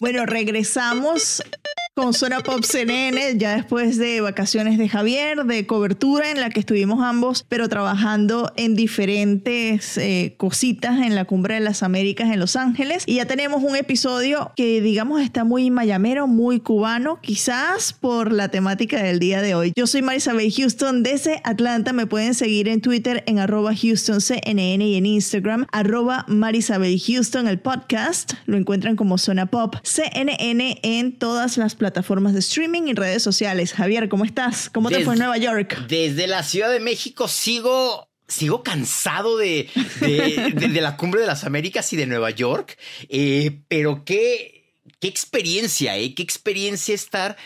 Bueno, 0.00 0.24
regresamos 0.24 1.42
con 1.94 2.14
Zona 2.14 2.40
Pop 2.40 2.62
CNN, 2.62 3.36
ya 3.36 3.56
después 3.56 3.98
de 3.98 4.20
vacaciones 4.20 4.78
de 4.78 4.88
Javier, 4.88 5.44
de 5.44 5.66
cobertura 5.66 6.30
en 6.30 6.40
la 6.40 6.48
que 6.48 6.60
estuvimos 6.60 7.02
ambos, 7.02 7.44
pero 7.48 7.68
trabajando 7.68 8.52
en 8.56 8.76
diferentes 8.76 9.98
eh, 9.98 10.34
cositas 10.36 11.00
en 11.00 11.14
la 11.14 11.24
Cumbre 11.24 11.54
de 11.54 11.60
las 11.60 11.82
Américas 11.82 12.30
en 12.32 12.38
Los 12.38 12.54
Ángeles. 12.54 13.02
Y 13.06 13.16
ya 13.16 13.26
tenemos 13.26 13.62
un 13.62 13.74
episodio 13.74 14.52
que, 14.56 14.80
digamos, 14.80 15.20
está 15.20 15.42
muy 15.44 15.70
mayamero, 15.70 16.28
muy 16.28 16.60
cubano, 16.60 17.18
quizás 17.20 17.92
por 17.92 18.32
la 18.32 18.48
temática 18.48 19.02
del 19.02 19.18
día 19.18 19.42
de 19.42 19.54
hoy. 19.56 19.72
Yo 19.74 19.86
soy 19.86 20.02
Marisabel 20.02 20.52
Houston 20.52 21.02
desde 21.02 21.40
Atlanta. 21.44 21.92
Me 21.92 22.06
pueden 22.06 22.34
seguir 22.34 22.68
en 22.68 22.80
Twitter 22.80 23.24
en 23.26 23.40
arroba 23.40 23.72
HoustonCNN 23.72 24.82
y 24.82 24.94
en 24.96 25.06
Instagram 25.06 25.66
arroba 25.72 26.24
Marisabel 26.28 27.00
Houston, 27.00 27.48
el 27.48 27.58
podcast. 27.58 28.34
Lo 28.46 28.56
encuentran 28.56 28.94
como 28.94 29.18
Zona 29.18 29.46
Pop 29.46 29.74
CNN 29.82 30.78
en 30.82 31.18
todas 31.18 31.56
las 31.56 31.74
plataformas 31.80 32.34
de 32.34 32.40
streaming 32.40 32.82
y 32.88 32.92
redes 32.92 33.22
sociales. 33.22 33.72
Javier, 33.72 34.10
¿cómo 34.10 34.26
estás? 34.26 34.68
¿Cómo 34.68 34.90
te 34.90 35.02
fue 35.02 35.14
en 35.14 35.20
Nueva 35.20 35.38
York? 35.38 35.86
Desde 35.88 36.26
la 36.26 36.42
Ciudad 36.42 36.70
de 36.70 36.78
México 36.78 37.26
sigo 37.26 38.06
sigo 38.28 38.62
cansado 38.62 39.38
de, 39.38 39.68
de, 40.00 40.80
la 40.80 40.96
cumbre 40.96 41.22
de 41.22 41.26
las 41.26 41.42
Américas 41.42 41.92
y 41.92 41.96
de 41.96 42.06
Nueva 42.06 42.30
York, 42.30 42.78
eh, 43.08 43.62
pero 43.66 44.04
qué, 44.04 44.76
qué 45.00 45.08
experiencia, 45.08 45.96
¿eh? 45.96 46.14
Qué 46.14 46.22
experiencia 46.22 46.94
estar 46.94 47.36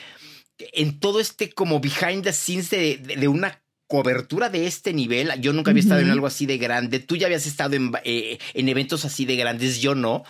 en 0.59 1.01
todo 1.01 1.21
este 1.21 1.51
como 1.51 1.81
behind 1.81 2.25
the 2.25 2.33
scenes 2.35 2.69
de, 2.69 3.29
una 3.29 3.63
cobertura 3.87 4.51
de 4.51 4.67
este 4.67 4.93
nivel. 4.93 5.31
Yo 5.41 5.55
nunca 5.55 5.71
había 5.71 5.83
estado 5.83 6.01
en 6.01 6.11
algo 6.11 6.27
así 6.27 6.45
de 6.45 6.59
grande. 6.59 6.99
Tú 6.99 7.17
ya 7.17 7.27
habías 7.27 7.47
estado 7.47 7.77
en, 7.77 7.93
eh, 8.05 8.39
en 8.53 8.69
eventos 8.69 9.05
así 9.05 9.25
de 9.25 9.37
grandes, 9.37 9.81
yo 9.81 9.95
no 9.95 10.25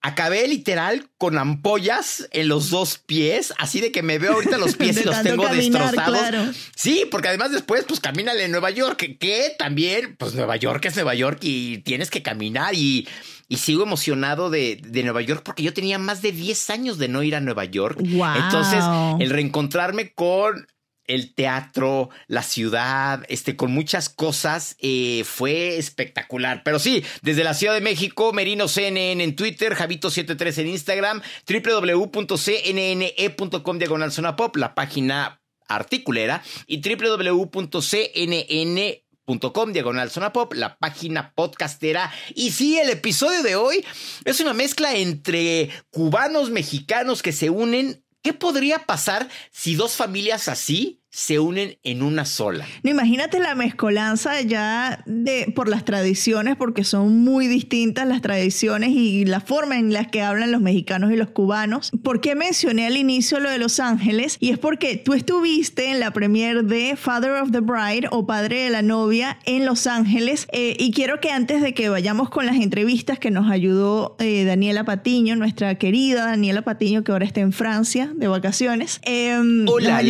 acabé 0.00 0.46
literal 0.46 1.10
con 1.18 1.38
ampollas 1.38 2.28
en 2.30 2.48
los 2.48 2.70
dos 2.70 2.98
pies, 2.98 3.52
así 3.58 3.80
de 3.80 3.90
que 3.90 4.02
me 4.02 4.18
veo 4.18 4.34
ahorita 4.34 4.58
los 4.58 4.76
pies 4.76 5.00
y 5.00 5.04
los 5.04 5.22
tengo 5.22 5.46
destrozados. 5.48 6.56
Sí, 6.74 7.04
porque 7.10 7.28
además 7.28 7.52
después, 7.52 7.84
pues 7.86 8.00
camínale 8.00 8.44
en 8.44 8.52
Nueva 8.52 8.70
York, 8.70 9.18
que, 9.18 9.54
también, 9.58 10.16
pues 10.16 10.34
Nueva 10.34 10.56
York 10.56 10.84
es 10.84 10.94
Nueva 10.94 11.14
York 11.14 11.38
y 11.42 11.78
tienes 11.78 12.10
que 12.10 12.22
caminar 12.22 12.74
y, 12.74 13.08
y 13.48 13.56
sigo 13.56 13.82
emocionado 13.82 14.50
de, 14.50 14.80
de, 14.82 15.02
Nueva 15.02 15.22
York 15.22 15.42
porque 15.44 15.62
yo 15.62 15.74
tenía 15.74 15.98
más 15.98 16.22
de 16.22 16.32
10 16.32 16.70
años 16.70 16.98
de 16.98 17.08
no 17.08 17.22
ir 17.22 17.34
a 17.34 17.40
Nueva 17.40 17.64
York. 17.64 17.98
Entonces, 18.00 18.84
el 19.18 19.30
reencontrarme 19.30 20.12
con 20.12 20.66
el 21.08 21.34
teatro, 21.34 22.10
la 22.28 22.44
ciudad, 22.44 23.24
este, 23.28 23.56
con 23.56 23.72
muchas 23.72 24.08
cosas, 24.08 24.76
eh, 24.78 25.24
fue 25.24 25.78
espectacular. 25.78 26.62
Pero 26.62 26.78
sí, 26.78 27.02
desde 27.22 27.42
la 27.42 27.54
Ciudad 27.54 27.74
de 27.74 27.80
México, 27.80 28.32
Merino 28.32 28.68
CNN 28.68 29.24
en 29.24 29.34
Twitter, 29.34 29.74
Javito73 29.74 30.58
en 30.58 30.68
Instagram, 30.68 31.20
www.cnne.com 31.48 32.18
diagonal 33.78 34.12
zona 34.12 34.36
pop, 34.36 34.54
la 34.56 34.74
página 34.74 35.40
articulera, 35.66 36.42
y 36.66 36.80
www.cnn.com 36.80 37.78
diagonal 39.72 40.10
zona 40.10 40.32
pop, 40.32 40.52
la 40.54 40.78
página 40.78 41.32
podcastera. 41.34 42.12
Y 42.34 42.50
sí, 42.50 42.78
el 42.78 42.90
episodio 42.90 43.42
de 43.42 43.56
hoy 43.56 43.84
es 44.24 44.40
una 44.40 44.54
mezcla 44.54 44.94
entre 44.94 45.70
cubanos 45.90 46.50
mexicanos 46.50 47.22
que 47.22 47.32
se 47.32 47.50
unen. 47.50 48.04
¿Qué 48.22 48.32
podría 48.32 48.86
pasar 48.86 49.28
si 49.50 49.74
dos 49.74 49.96
familias 49.96 50.48
así 50.48 51.00
se 51.18 51.40
unen 51.40 51.78
en 51.82 52.02
una 52.02 52.24
sola. 52.24 52.64
No, 52.84 52.90
imagínate 52.90 53.40
la 53.40 53.56
mezcolanza 53.56 54.40
ya 54.40 55.02
de 55.04 55.52
por 55.52 55.68
las 55.68 55.84
tradiciones, 55.84 56.54
porque 56.54 56.84
son 56.84 57.24
muy 57.24 57.48
distintas 57.48 58.06
las 58.06 58.22
tradiciones 58.22 58.90
y 58.90 59.24
la 59.24 59.40
forma 59.40 59.76
en 59.76 59.92
la 59.92 60.04
que 60.04 60.22
hablan 60.22 60.52
los 60.52 60.60
mexicanos 60.60 61.10
y 61.10 61.16
los 61.16 61.30
cubanos. 61.30 61.90
¿Por 62.04 62.20
qué 62.20 62.36
mencioné 62.36 62.86
al 62.86 62.96
inicio 62.96 63.40
lo 63.40 63.50
de 63.50 63.58
Los 63.58 63.80
Ángeles? 63.80 64.36
Y 64.38 64.50
es 64.50 64.58
porque 64.58 64.96
tú 64.96 65.12
estuviste 65.12 65.90
en 65.90 65.98
la 65.98 66.12
premiere 66.12 66.62
de 66.62 66.94
Father 66.94 67.32
of 67.32 67.50
the 67.50 67.60
Bride 67.60 68.06
o 68.12 68.24
Padre 68.24 68.62
de 68.62 68.70
la 68.70 68.82
Novia 68.82 69.40
en 69.44 69.66
Los 69.66 69.88
Ángeles. 69.88 70.46
Eh, 70.52 70.76
y 70.78 70.92
quiero 70.92 71.18
que 71.18 71.32
antes 71.32 71.62
de 71.62 71.74
que 71.74 71.88
vayamos 71.88 72.30
con 72.30 72.46
las 72.46 72.54
entrevistas 72.54 73.18
que 73.18 73.32
nos 73.32 73.50
ayudó 73.50 74.14
eh, 74.20 74.44
Daniela 74.44 74.84
Patiño, 74.84 75.34
nuestra 75.34 75.74
querida 75.78 76.26
Daniela 76.26 76.62
Patiño, 76.62 77.02
que 77.02 77.10
ahora 77.10 77.26
está 77.26 77.40
en 77.40 77.52
Francia 77.52 78.12
de 78.14 78.28
vacaciones. 78.28 79.00
Eh, 79.02 79.36
¡Hola! 79.66 80.00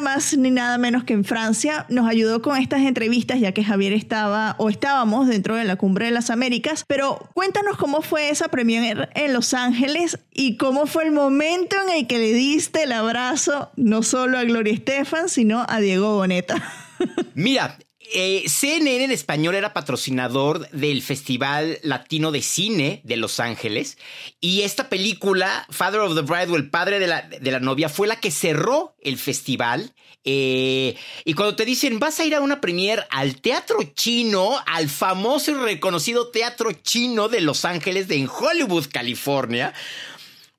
Más 0.00 0.36
ni 0.36 0.50
nada 0.50 0.78
menos 0.78 1.04
que 1.04 1.12
en 1.12 1.24
Francia, 1.24 1.86
nos 1.88 2.08
ayudó 2.08 2.42
con 2.42 2.56
estas 2.56 2.80
entrevistas, 2.80 3.40
ya 3.40 3.52
que 3.52 3.64
Javier 3.64 3.92
estaba 3.92 4.54
o 4.58 4.68
estábamos 4.68 5.28
dentro 5.28 5.56
de 5.56 5.64
la 5.64 5.76
Cumbre 5.76 6.06
de 6.06 6.12
las 6.12 6.30
Américas. 6.30 6.84
Pero 6.86 7.28
cuéntanos 7.34 7.76
cómo 7.76 8.02
fue 8.02 8.30
esa 8.30 8.48
premier 8.48 9.10
en 9.14 9.32
Los 9.32 9.54
Ángeles 9.54 10.18
y 10.32 10.56
cómo 10.56 10.86
fue 10.86 11.04
el 11.04 11.12
momento 11.12 11.76
en 11.86 11.96
el 11.96 12.06
que 12.06 12.18
le 12.18 12.32
diste 12.32 12.84
el 12.84 12.92
abrazo 12.92 13.70
no 13.76 14.02
solo 14.02 14.38
a 14.38 14.44
Gloria 14.44 14.74
Estefan, 14.74 15.28
sino 15.28 15.64
a 15.68 15.80
Diego 15.80 16.14
Boneta. 16.14 16.62
Mira, 17.34 17.78
eh, 18.12 18.44
CNN 18.48 19.04
en 19.04 19.10
español 19.10 19.54
era 19.54 19.72
patrocinador 19.72 20.68
del 20.70 21.02
Festival 21.02 21.78
Latino 21.82 22.30
de 22.30 22.42
Cine 22.42 23.00
de 23.04 23.16
Los 23.16 23.40
Ángeles 23.40 23.98
y 24.40 24.62
esta 24.62 24.88
película, 24.88 25.66
Father 25.70 26.00
of 26.00 26.14
the 26.14 26.22
Bride 26.22 26.50
o 26.50 26.56
El 26.56 26.70
Padre 26.70 26.98
de 26.98 27.06
la, 27.06 27.22
de 27.22 27.50
la 27.50 27.60
Novia, 27.60 27.88
fue 27.88 28.06
la 28.06 28.20
que 28.20 28.30
cerró 28.30 28.94
el 29.00 29.18
festival. 29.18 29.94
Eh, 30.24 30.96
y 31.24 31.34
cuando 31.34 31.56
te 31.56 31.64
dicen 31.64 31.98
vas 31.98 32.20
a 32.20 32.24
ir 32.24 32.34
a 32.34 32.40
una 32.40 32.60
premier 32.60 33.06
al 33.10 33.40
Teatro 33.40 33.78
Chino, 33.94 34.56
al 34.66 34.88
famoso 34.88 35.50
y 35.50 35.54
reconocido 35.54 36.30
Teatro 36.30 36.72
Chino 36.72 37.28
de 37.28 37.40
Los 37.40 37.64
Ángeles, 37.64 38.08
de 38.08 38.16
en 38.16 38.28
Hollywood, 38.28 38.86
California, 38.92 39.74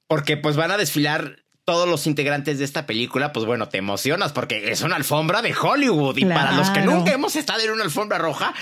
porque 0.08 0.38
pues 0.38 0.56
van 0.56 0.72
a 0.72 0.78
desfilar 0.78 1.43
todos 1.66 1.88
los 1.88 2.08
integrantes 2.08 2.60
de 2.60 2.66
esta 2.66 2.86
película, 2.86 3.32
pues 3.32 3.46
bueno, 3.46 3.70
te 3.70 3.78
emocionas 3.78 4.34
porque 4.34 4.72
es 4.72 4.82
una 4.82 4.98
alfombra 4.98 5.42
de 5.42 5.56
Hollywood. 5.56 6.18
Y 6.18 6.26
para 6.26 6.52
los 6.52 6.70
que 6.70 6.82
nunca 6.82 7.14
hemos 7.14 7.36
estado 7.36 7.62
en 7.62 7.72
una 7.72 7.84
alfombra 7.84 8.18
roja, 8.18 8.54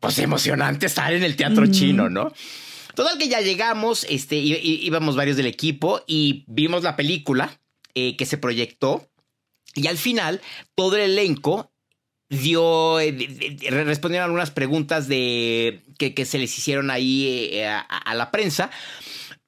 pues 0.00 0.18
emocionante 0.18 0.86
estar 0.86 1.12
en 1.12 1.22
el 1.22 1.36
teatro 1.36 1.66
chino, 1.68 2.10
¿no? 2.10 2.32
Total 2.94 3.16
que 3.16 3.28
ya 3.28 3.40
llegamos, 3.40 4.04
este, 4.08 4.36
íbamos 4.36 5.14
varios 5.14 5.36
del 5.36 5.46
equipo 5.46 6.02
y 6.06 6.44
vimos 6.48 6.82
la 6.82 6.96
película 6.96 7.60
eh, 7.94 8.16
que 8.16 8.26
se 8.26 8.38
proyectó. 8.38 9.08
Y 9.74 9.86
al 9.86 9.96
final, 9.96 10.40
todo 10.74 10.96
el 10.96 11.12
elenco 11.12 11.70
dio, 12.28 12.98
eh, 12.98 13.56
respondieron 13.70 14.24
algunas 14.24 14.50
preguntas 14.50 15.06
de 15.06 15.82
que, 15.96 16.26
se 16.26 16.38
les 16.38 16.58
hicieron 16.58 16.90
ahí 16.90 17.50
eh, 17.52 17.66
a 17.68 18.14
la 18.14 18.32
prensa. 18.32 18.70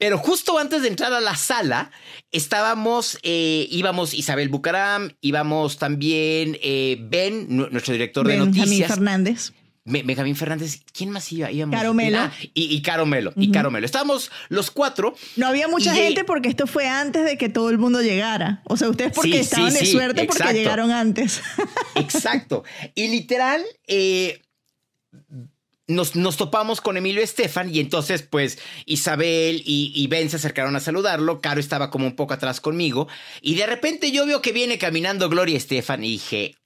Pero 0.03 0.19
justo 0.19 0.59
antes 0.59 0.83
de 0.83 0.89
entrar 0.89 1.13
a 1.13 1.21
la 1.21 1.37
sala, 1.37 1.93
estábamos, 2.33 3.21
eh, 3.23 3.69
íbamos 3.71 4.15
Isabel 4.15 4.49
Bucaram, 4.49 5.13
íbamos 5.21 5.79
también 5.79 6.59
eh, 6.61 6.97
Ben, 7.03 7.47
nuestro 7.49 7.93
director 7.93 8.27
de 8.27 8.37
noticias. 8.37 8.69
Benjamín 8.69 8.89
Fernández. 8.89 9.53
Benjamín 9.85 10.35
Fernández, 10.35 10.81
¿quién 10.93 11.11
más 11.11 11.31
iba? 11.31 11.53
Íbamos, 11.53 11.77
Caromelo. 11.77 12.19
Ah, 12.19 12.33
y, 12.53 12.75
y 12.75 12.83
Caromelo, 12.83 13.33
y 13.37 13.53
Caromelo. 13.53 13.87
Estábamos 13.87 14.33
los 14.49 14.72
cuatro. 14.72 15.15
No 15.37 15.47
había 15.47 15.69
mucha 15.69 15.95
gente 15.95 16.25
porque 16.25 16.48
esto 16.48 16.66
fue 16.66 16.89
antes 16.89 17.25
de 17.25 17.39
que 17.39 17.48
todo 17.48 17.71
el 17.71 17.78
mundo 17.78 18.03
llegara. 18.03 18.60
O 18.65 18.77
sea, 18.77 18.89
ustedes 18.89 19.13
porque 19.13 19.39
estaban 19.39 19.72
de 19.72 19.87
suerte 19.87 20.25
porque 20.25 20.53
llegaron 20.53 20.91
antes. 20.91 21.43
Exacto. 21.95 22.65
Y 22.97 23.07
literal, 23.07 23.63
eh, 23.87 24.41
nos, 25.94 26.16
nos, 26.16 26.36
topamos 26.36 26.80
con 26.80 26.97
Emilio 26.97 27.22
Estefan 27.22 27.74
y 27.74 27.80
entonces 27.80 28.22
pues 28.22 28.59
Isabel 28.86 29.62
y, 29.65 30.06
Ben 30.09 30.30
se 30.30 30.36
acercaron 30.36 30.77
a 30.77 30.80
saludarlo, 30.80 31.41
Caro 31.41 31.60
estaba 31.60 31.91
como 31.91 32.06
un 32.06 32.16
poco 32.16 32.34
atrás 32.34 32.60
conmigo 32.60 33.09
y 33.41 33.54
de 33.54 33.66
repente 33.66 34.12
yo 34.12 34.27
veo 34.27 34.42
que 34.42 34.53
viene 34.53 34.78
caminando 34.78 35.28
Gloria 35.28 35.56
Estefan 35.56 36.04
y 36.04 36.12
dije, 36.12 36.56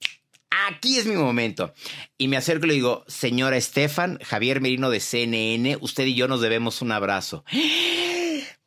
aquí 0.67 0.97
es 0.97 1.05
mi 1.05 1.15
momento. 1.15 1.73
Y 2.17 2.27
me 2.27 2.37
acerco 2.37 2.65
y 2.65 2.69
le 2.69 2.73
digo, 2.75 3.03
señora 3.07 3.57
Estefan, 3.57 4.19
Javier 4.23 4.61
Merino 4.61 4.89
de 4.89 4.99
CNN, 4.99 5.77
usted 5.81 6.05
y 6.05 6.15
yo 6.15 6.27
nos 6.27 6.41
debemos 6.41 6.81
un 6.81 6.91
abrazo. 6.91 7.43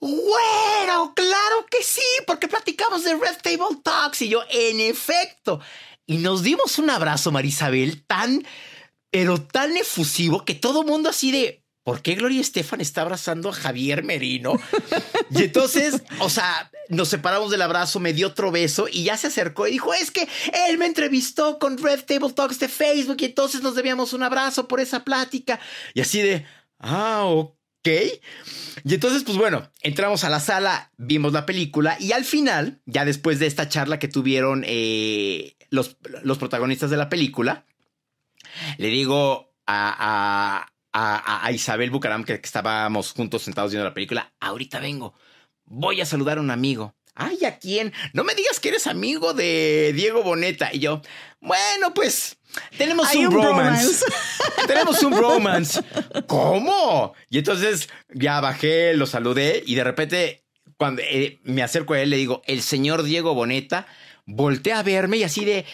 Bueno, 0.00 1.12
claro 1.14 1.66
que 1.70 1.82
sí, 1.82 2.00
porque 2.26 2.48
platicamos 2.48 3.04
de 3.04 3.14
Red 3.14 3.36
Table 3.42 3.78
Talks 3.82 4.22
y 4.22 4.30
yo, 4.30 4.42
en 4.50 4.80
efecto. 4.80 5.60
Y 6.06 6.16
nos 6.16 6.42
dimos 6.42 6.78
un 6.78 6.90
abrazo, 6.90 7.30
Marisabel, 7.30 8.02
tan 8.06 8.44
pero 9.10 9.40
tan 9.40 9.76
efusivo 9.76 10.44
que 10.44 10.54
todo 10.54 10.84
mundo 10.84 11.08
así 11.08 11.32
de, 11.32 11.64
¿por 11.82 12.02
qué 12.02 12.14
Gloria 12.14 12.40
Estefan 12.40 12.80
está 12.80 13.02
abrazando 13.02 13.48
a 13.48 13.52
Javier 13.52 14.04
Merino? 14.04 14.54
y 15.30 15.44
entonces, 15.44 16.02
o 16.20 16.30
sea, 16.30 16.70
nos 16.88 17.08
separamos 17.08 17.50
del 17.50 17.62
abrazo, 17.62 18.00
me 18.00 18.12
dio 18.12 18.28
otro 18.28 18.50
beso 18.50 18.86
y 18.90 19.04
ya 19.04 19.16
se 19.16 19.28
acercó 19.28 19.66
y 19.66 19.72
dijo, 19.72 19.92
es 19.94 20.10
que 20.10 20.28
él 20.68 20.78
me 20.78 20.86
entrevistó 20.86 21.58
con 21.58 21.78
Red 21.78 22.04
Table 22.04 22.32
Talks 22.32 22.58
de 22.58 22.68
Facebook 22.68 23.16
y 23.20 23.26
entonces 23.26 23.62
nos 23.62 23.74
debíamos 23.74 24.12
un 24.12 24.22
abrazo 24.22 24.68
por 24.68 24.80
esa 24.80 25.04
plática. 25.04 25.60
Y 25.94 26.00
así 26.00 26.20
de, 26.20 26.46
ah, 26.78 27.24
ok. 27.24 27.88
Y 28.84 28.94
entonces, 28.94 29.24
pues 29.24 29.38
bueno, 29.38 29.70
entramos 29.82 30.24
a 30.24 30.30
la 30.30 30.40
sala, 30.40 30.92
vimos 30.96 31.32
la 31.32 31.46
película 31.46 31.96
y 31.98 32.12
al 32.12 32.24
final, 32.24 32.80
ya 32.86 33.04
después 33.04 33.38
de 33.38 33.46
esta 33.46 33.68
charla 33.68 33.98
que 33.98 34.08
tuvieron 34.08 34.64
eh, 34.66 35.56
los, 35.70 35.96
los 36.22 36.38
protagonistas 36.38 36.90
de 36.90 36.96
la 36.96 37.08
película, 37.08 37.64
le 38.78 38.88
digo 38.88 39.52
a, 39.66 40.66
a, 40.92 41.52
Isabel 41.52 41.90
Bucaram, 41.90 42.24
que, 42.24 42.34
estábamos 42.34 43.12
juntos 43.12 43.42
sentados 43.42 43.70
viendo 43.70 43.88
la 43.88 43.94
película, 43.94 44.32
ahorita 44.40 44.80
vengo, 44.80 45.14
voy 45.64 46.00
a 46.00 46.06
saludar 46.06 46.38
a 46.38 46.40
un 46.40 46.50
amigo. 46.50 46.94
Ay, 47.14 47.44
¿a 47.44 47.58
quién? 47.58 47.92
No 48.12 48.24
me 48.24 48.34
digas 48.34 48.60
que 48.60 48.70
eres 48.70 48.86
amigo 48.86 49.34
de 49.34 49.92
Diego 49.94 50.22
Boneta. 50.22 50.70
Y 50.72 50.78
yo, 50.78 51.02
bueno, 51.40 51.92
pues 51.92 52.38
tenemos 52.78 53.14
un, 53.14 53.30
romance. 53.30 54.04
tenemos 54.66 55.02
un 55.02 55.16
romance. 55.16 55.82
¿Cómo? 56.26 57.12
Y 57.28 57.38
entonces 57.38 57.88
ya 58.14 58.40
bajé, 58.40 58.94
lo 58.94 59.06
saludé 59.06 59.62
y 59.66 59.74
de 59.74 59.84
repente 59.84 60.44
cuando 60.76 61.02
eh, 61.02 61.40
me 61.42 61.62
acerco 61.62 61.92
a 61.92 62.00
él 62.00 62.08
le 62.08 62.16
digo, 62.16 62.42
el 62.46 62.62
señor 62.62 63.02
Diego 63.02 63.34
Boneta 63.34 63.86
voltea 64.24 64.78
a 64.78 64.82
verme 64.82 65.18
y 65.18 65.24
así 65.24 65.44
de... 65.44 65.66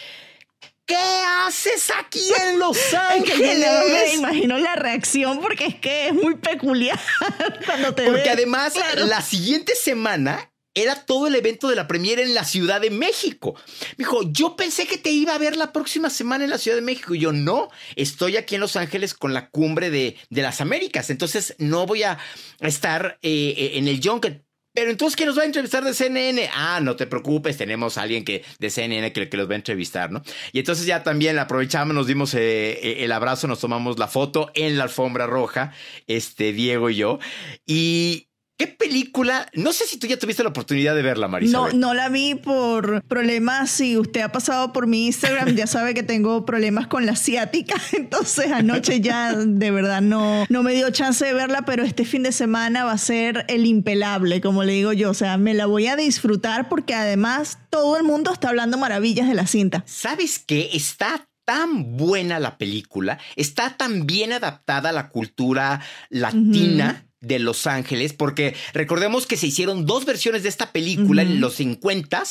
¿Qué 0.87 0.95
haces 0.95 1.91
aquí 1.99 2.31
en 2.47 2.59
Los 2.59 2.77
Ángeles? 3.11 3.67
me 3.89 4.13
imagino 4.13 4.57
la 4.57 4.75
reacción 4.75 5.41
porque 5.41 5.65
es 5.65 5.75
que 5.75 6.07
es 6.07 6.13
muy 6.13 6.35
peculiar 6.35 6.99
cuando 7.65 7.93
te 7.93 8.05
Porque 8.05 8.29
además 8.29 8.73
la 8.95 9.21
siguiente 9.21 9.75
semana 9.75 10.49
era 10.73 11.05
todo 11.05 11.27
el 11.27 11.35
evento 11.35 11.67
de 11.69 11.75
la 11.75 11.87
premiere 11.87 12.21
en 12.21 12.35
la 12.35 12.45
Ciudad 12.45 12.79
de 12.79 12.91
México. 12.91 13.55
Me 13.97 14.05
dijo, 14.05 14.21
yo 14.31 14.55
pensé 14.55 14.85
que 14.85 14.97
te 14.97 15.09
iba 15.09 15.33
a 15.33 15.39
ver 15.39 15.57
la 15.57 15.73
próxima 15.73 16.09
semana 16.11 16.43
en 16.43 16.51
la 16.51 16.59
Ciudad 16.59 16.77
de 16.77 16.83
México. 16.83 17.15
Y 17.15 17.19
yo, 17.19 17.33
no, 17.33 17.69
estoy 17.95 18.37
aquí 18.37 18.55
en 18.55 18.61
Los 18.61 18.75
Ángeles 18.75 19.15
con 19.15 19.33
la 19.33 19.49
cumbre 19.49 19.89
de, 19.89 20.15
de 20.29 20.41
las 20.43 20.61
Américas. 20.61 21.09
Entonces 21.09 21.55
no 21.57 21.87
voy 21.87 22.03
a 22.03 22.19
estar 22.59 23.17
eh, 23.23 23.55
eh, 23.57 23.71
en 23.73 23.87
el 23.87 23.99
Junket. 24.03 24.46
Pero 24.77 24.91
entonces, 24.91 25.15
¿quién 25.15 25.25
nos 25.25 25.39
va 25.39 25.41
a 25.41 25.45
entrevistar 25.45 25.83
de 25.83 25.91
CNN? 25.91 26.51
Ah, 26.53 26.79
no 26.83 26.95
te 26.95 27.07
preocupes, 27.07 27.57
tenemos 27.57 27.97
a 27.97 28.03
alguien 28.03 28.23
que, 28.23 28.43
de 28.59 28.69
CNN 28.69 29.11
que, 29.11 29.27
que 29.27 29.35
los 29.35 29.49
va 29.49 29.53
a 29.53 29.55
entrevistar, 29.55 30.11
¿no? 30.11 30.21
Y 30.51 30.59
entonces 30.59 30.85
ya 30.85 31.01
también 31.01 31.39
aprovechamos, 31.39 31.95
nos 31.95 32.05
dimos 32.05 32.35
eh, 32.35 32.73
eh, 32.73 33.03
el 33.03 33.11
abrazo, 33.11 33.47
nos 33.47 33.59
tomamos 33.59 33.97
la 33.97 34.07
foto 34.07 34.51
en 34.53 34.77
la 34.77 34.83
alfombra 34.83 35.25
roja, 35.25 35.73
este, 36.05 36.53
Diego 36.53 36.91
y 36.91 36.95
yo. 36.97 37.17
Y, 37.65 38.26
¿Qué 38.57 38.65
película? 38.65 39.47
No 39.53 39.71
sé 39.71 39.85
si 39.85 39.97
tú 39.99 40.07
ya 40.07 40.17
tuviste 40.17 40.41
la 40.41 40.49
oportunidad 40.49 40.95
de 40.95 41.03
verla, 41.03 41.27
Marisa. 41.27 41.55
No, 41.55 41.71
no 41.73 41.93
la 41.93 42.09
vi 42.09 42.33
por 42.33 43.03
problemas. 43.03 43.69
Si 43.69 43.97
usted 43.97 44.21
ha 44.21 44.31
pasado 44.31 44.73
por 44.73 44.87
mi 44.87 45.05
Instagram, 45.05 45.55
ya 45.55 45.67
sabe 45.67 45.93
que 45.93 46.01
tengo 46.01 46.43
problemas 46.43 46.87
con 46.87 47.05
la 47.05 47.11
asiática. 47.11 47.75
Entonces 47.93 48.51
anoche 48.51 48.99
ya 48.99 49.35
de 49.35 49.69
verdad 49.69 50.01
no, 50.01 50.47
no 50.49 50.63
me 50.63 50.73
dio 50.73 50.89
chance 50.89 51.23
de 51.23 51.33
verla, 51.33 51.65
pero 51.65 51.83
este 51.83 52.03
fin 52.03 52.23
de 52.23 52.31
semana 52.31 52.83
va 52.83 52.93
a 52.93 52.97
ser 52.97 53.45
el 53.47 53.67
impelable, 53.67 54.41
como 54.41 54.63
le 54.63 54.73
digo 54.73 54.91
yo. 54.91 55.11
O 55.11 55.13
sea, 55.13 55.37
me 55.37 55.53
la 55.53 55.67
voy 55.67 55.85
a 55.85 55.95
disfrutar 55.95 56.67
porque 56.67 56.95
además 56.95 57.59
todo 57.69 57.95
el 57.95 58.03
mundo 58.03 58.33
está 58.33 58.49
hablando 58.49 58.79
maravillas 58.79 59.27
de 59.27 59.35
la 59.35 59.45
cinta. 59.45 59.83
¿Sabes 59.85 60.39
qué? 60.39 60.71
Está 60.73 61.27
tan 61.45 61.95
buena 61.95 62.39
la 62.39 62.57
película, 62.57 63.19
está 63.35 63.77
tan 63.77 64.05
bien 64.07 64.33
adaptada 64.33 64.89
a 64.89 64.93
la 64.93 65.09
cultura 65.09 65.79
latina 66.09 67.06
de 67.19 67.39
Los 67.39 67.67
Ángeles, 67.67 68.13
porque 68.13 68.55
recordemos 68.73 69.25
que 69.25 69.37
se 69.37 69.47
hicieron 69.47 69.85
dos 69.85 70.05
versiones 70.05 70.43
de 70.43 70.49
esta 70.49 70.71
película 70.71 71.23
en 71.23 71.41
los 71.41 71.55
50 71.55 72.23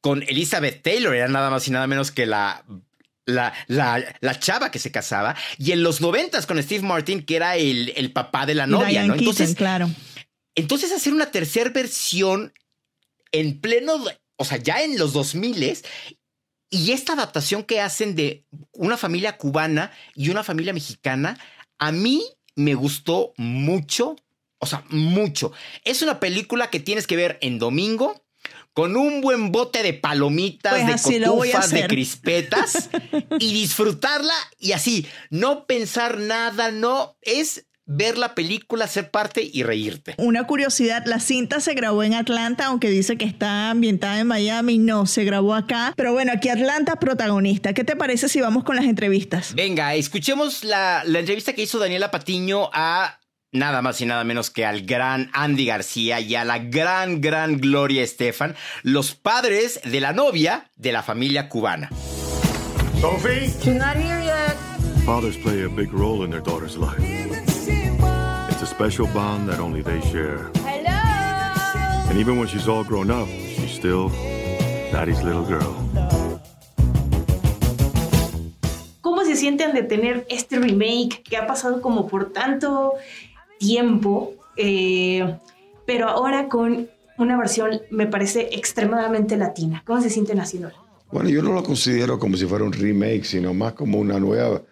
con 0.00 0.22
Elizabeth 0.22 0.82
Taylor, 0.82 1.14
era 1.14 1.28
nada 1.28 1.50
más 1.50 1.66
y 1.68 1.70
nada 1.70 1.86
menos 1.86 2.10
que 2.10 2.26
la 2.26 2.64
la, 3.26 3.52
la, 3.68 4.40
chava 4.40 4.70
que 4.70 4.78
se 4.78 4.90
casaba, 4.90 5.36
y 5.58 5.72
en 5.72 5.82
los 5.82 6.00
noventas 6.00 6.46
con 6.46 6.60
Steve 6.62 6.84
Martin, 6.84 7.22
que 7.22 7.36
era 7.36 7.56
el, 7.56 7.92
el 7.96 8.12
papá 8.12 8.44
de 8.44 8.54
la 8.54 8.66
novia, 8.66 9.04
¿no? 9.04 9.14
Entonces, 9.14 9.54
claro. 9.54 9.88
Entonces, 10.56 10.92
hacer 10.92 11.12
una 11.12 11.30
tercera 11.30 11.70
versión 11.70 12.52
en 13.30 13.60
pleno, 13.60 14.04
o 14.36 14.44
sea, 14.44 14.58
ya 14.58 14.82
en 14.82 14.98
los 14.98 15.12
2000 15.12 15.78
y 16.70 16.92
esta 16.92 17.14
adaptación 17.14 17.64
que 17.64 17.80
hacen 17.80 18.14
de 18.14 18.44
una 18.72 18.96
familia 18.96 19.36
cubana 19.36 19.92
y 20.14 20.30
una 20.30 20.44
familia 20.44 20.72
mexicana, 20.72 21.38
a 21.78 21.92
mí 21.92 22.22
me 22.60 22.74
gustó 22.74 23.32
mucho, 23.36 24.16
o 24.58 24.66
sea, 24.66 24.84
mucho. 24.90 25.52
Es 25.84 26.02
una 26.02 26.20
película 26.20 26.70
que 26.70 26.80
tienes 26.80 27.06
que 27.06 27.16
ver 27.16 27.38
en 27.40 27.58
domingo 27.58 28.22
con 28.72 28.96
un 28.96 29.20
buen 29.20 29.50
bote 29.50 29.82
de 29.82 29.94
palomitas, 29.94 30.72
pues 30.72 31.04
de 31.04 31.24
cotufas, 31.24 31.70
de 31.70 31.86
crispetas 31.86 32.90
y 33.40 33.52
disfrutarla 33.52 34.34
y 34.58 34.72
así, 34.72 35.06
no 35.30 35.66
pensar 35.66 36.18
nada, 36.18 36.70
no, 36.70 37.16
es 37.22 37.66
ver 37.90 38.16
la 38.16 38.34
película, 38.36 38.86
ser 38.86 39.10
parte 39.10 39.48
y 39.52 39.64
reírte. 39.64 40.14
Una 40.16 40.46
curiosidad, 40.46 41.02
la 41.06 41.18
cinta 41.18 41.60
se 41.60 41.74
grabó 41.74 42.04
en 42.04 42.14
Atlanta, 42.14 42.66
aunque 42.66 42.88
dice 42.88 43.16
que 43.16 43.24
está 43.24 43.70
ambientada 43.70 44.20
en 44.20 44.28
Miami, 44.28 44.78
no, 44.78 45.06
se 45.06 45.24
grabó 45.24 45.54
acá. 45.54 45.92
Pero 45.96 46.12
bueno, 46.12 46.32
aquí 46.32 46.48
Atlanta 46.48 46.96
protagonista. 46.96 47.72
¿Qué 47.72 47.82
te 47.82 47.96
parece 47.96 48.28
si 48.28 48.40
vamos 48.40 48.62
con 48.62 48.76
las 48.76 48.84
entrevistas? 48.84 49.54
Venga, 49.54 49.94
escuchemos 49.96 50.62
la, 50.62 51.02
la 51.04 51.18
entrevista 51.18 51.52
que 51.52 51.62
hizo 51.62 51.80
Daniela 51.80 52.12
Patiño 52.12 52.70
a 52.72 53.18
nada 53.50 53.82
más 53.82 54.00
y 54.00 54.06
nada 54.06 54.22
menos 54.22 54.50
que 54.50 54.64
al 54.64 54.82
gran 54.82 55.28
Andy 55.32 55.66
García 55.66 56.20
y 56.20 56.36
a 56.36 56.44
la 56.44 56.60
gran, 56.60 57.20
gran 57.20 57.60
Gloria 57.60 58.04
Estefan, 58.04 58.54
los 58.84 59.16
padres 59.16 59.80
de 59.84 60.00
la 60.00 60.12
novia 60.12 60.70
de 60.76 60.92
la 60.92 61.02
familia 61.02 61.48
cubana. 61.48 61.90
Sophie? 63.00 63.48
She's 63.62 63.74
not 63.74 63.96
here 63.96 64.22
yet. 64.22 64.56
Fathers 65.04 65.36
play 65.38 65.64
a 65.64 65.68
big 65.68 65.92
role 65.92 66.22
in 66.24 66.30
their 66.30 66.42
daughter's 66.42 66.76
life. 66.76 67.49
It's 67.68 68.62
a 68.62 68.66
special 68.66 69.06
bond 69.08 69.48
that 69.48 69.60
only 69.60 69.82
they 69.82 70.00
share. 70.10 70.50
Hello. 70.64 72.10
And 72.10 72.18
even 72.18 72.38
when 72.38 72.48
she's 72.48 72.68
all 72.68 72.84
grown 72.84 73.10
up, 73.10 73.28
she's 73.28 73.72
still 73.72 74.08
daddy's 74.92 75.22
little 75.22 75.44
girl. 75.44 75.74
¿Cómo 79.00 79.24
se 79.24 79.36
sienten 79.36 79.74
de 79.74 79.82
tener 79.82 80.26
este 80.28 80.58
remake 80.58 81.22
que 81.22 81.36
ha 81.36 81.46
pasado 81.46 81.80
como 81.80 82.06
por 82.06 82.32
tanto 82.32 82.94
tiempo, 83.60 84.34
eh, 84.56 85.36
pero 85.86 86.08
ahora 86.08 86.48
con 86.48 86.88
una 87.18 87.36
versión 87.36 87.82
me 87.90 88.06
parece 88.06 88.48
extremadamente 88.52 89.36
latina. 89.36 89.82
¿Cómo 89.86 90.00
se 90.00 90.10
sienten 90.10 90.40
haciéndola? 90.40 90.74
Bueno, 91.12 91.28
yo 91.28 91.42
no 91.42 91.52
lo 91.52 91.62
considero 91.62 92.18
como 92.18 92.36
si 92.36 92.46
fuera 92.46 92.64
un 92.64 92.72
remake, 92.72 93.24
sino 93.24 93.52
más 93.52 93.74
como 93.74 93.98
una 93.98 94.18
nueva, 94.18 94.62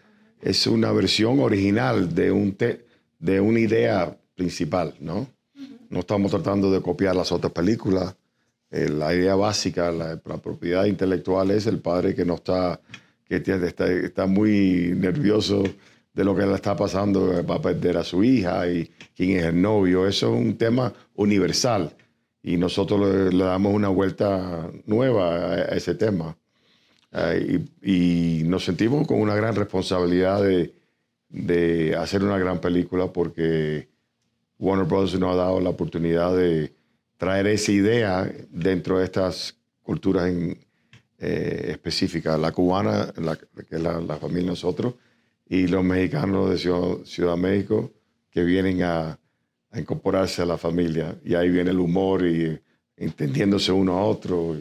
es 0.41 0.67
una 0.67 0.93
versión 0.93 1.41
original 1.41 2.15
de, 2.15 2.31
un 2.31 2.57
de 3.19 3.41
una 3.41 3.61
idea 3.61 4.17
principal, 4.35 4.95
¿no? 5.01 5.29
No 5.91 6.01
estamos 6.01 6.31
tratando 6.31 6.71
de 6.71 6.81
copiar 6.81 7.17
las 7.17 7.33
otras 7.33 7.53
películas. 7.53 8.15
Eh, 8.71 8.89
la 8.89 9.15
idea 9.15 9.35
básica, 9.35 9.91
la, 9.91 10.19
propiedad 10.19 10.85
intelectual 10.85 11.51
es 11.51 11.67
el 11.67 11.81
padre 11.81 12.15
que 12.15 12.25
no 12.25 12.35
está, 12.35 12.81
que 13.25 13.37
está, 13.37 13.91
está 13.91 14.27
muy 14.27 14.93
nervioso 14.95 15.65
de 16.19 16.25
lo 16.25 16.35
que 16.35 16.47
le 16.47 16.55
está 16.55 16.77
pasando, 16.77 17.45
va 17.47 17.57
a 17.57 17.63
perder 17.63 17.97
a 17.97 18.05
su 18.05 18.25
hija 18.25 18.69
y 18.69 18.91
quién 19.17 19.39
es 19.39 19.45
el 19.45 19.61
novio. 19.61 20.07
Eso 20.07 20.35
es 20.35 20.41
un 20.41 20.57
tema 20.57 20.93
universal 21.15 21.95
y 22.43 22.57
nosotros 22.57 23.33
le, 23.33 23.45
damos 23.45 23.75
una 23.75 23.89
vuelta 23.89 24.71
nueva 24.87 25.53
a, 25.53 25.77
ese 25.77 25.95
tema. 25.95 26.37
Eh, 27.13 27.65
y, 27.83 28.43
nos 28.45 28.65
sentimos 28.65 29.07
con 29.07 29.21
una 29.21 29.35
gran 29.35 29.55
responsabilidad 29.55 30.43
de, 30.43 30.75
de, 31.29 31.97
hacer 31.97 32.23
una 32.23 32.39
gran 32.39 32.61
película 32.61 33.13
porque 33.13 33.89
Warner 34.59 34.87
Bros. 34.87 35.19
nos 35.19 35.33
ha 35.33 35.37
dado 35.37 35.61
la 35.61 35.71
oportunidad 35.71 36.37
de 36.37 36.73
traer 37.17 37.47
esa 37.47 37.73
idea 37.73 38.31
dentro 38.51 38.99
de 38.99 39.05
estas 39.05 39.57
culturas 39.83 40.31
eh, 40.31 41.67
específicas. 41.71 42.39
La 42.39 42.53
cubana, 42.53 43.13
la, 43.17 43.37
que 43.37 43.77
es 43.77 43.81
la, 43.81 44.01
la 44.01 44.17
familia 44.17 44.51
nosotros, 44.51 44.95
y 45.49 45.67
los 45.67 45.83
mexicanos 45.83 46.51
de 46.51 46.59
Ciudad, 47.05 47.37
México 47.37 47.91
que 48.31 48.45
vienen 48.45 48.83
a, 48.83 49.19
incorporarse 49.75 50.43
a 50.43 50.47
la 50.47 50.59
familia. 50.59 51.17
Y 51.25 51.35
ahí 51.35 51.49
viene 51.49 51.71
el 51.71 51.79
humor 51.79 52.27
y 52.27 52.59
entendiéndose 52.97 53.73
uno 53.73 53.99
a 53.99 54.05
otro. 54.05 54.57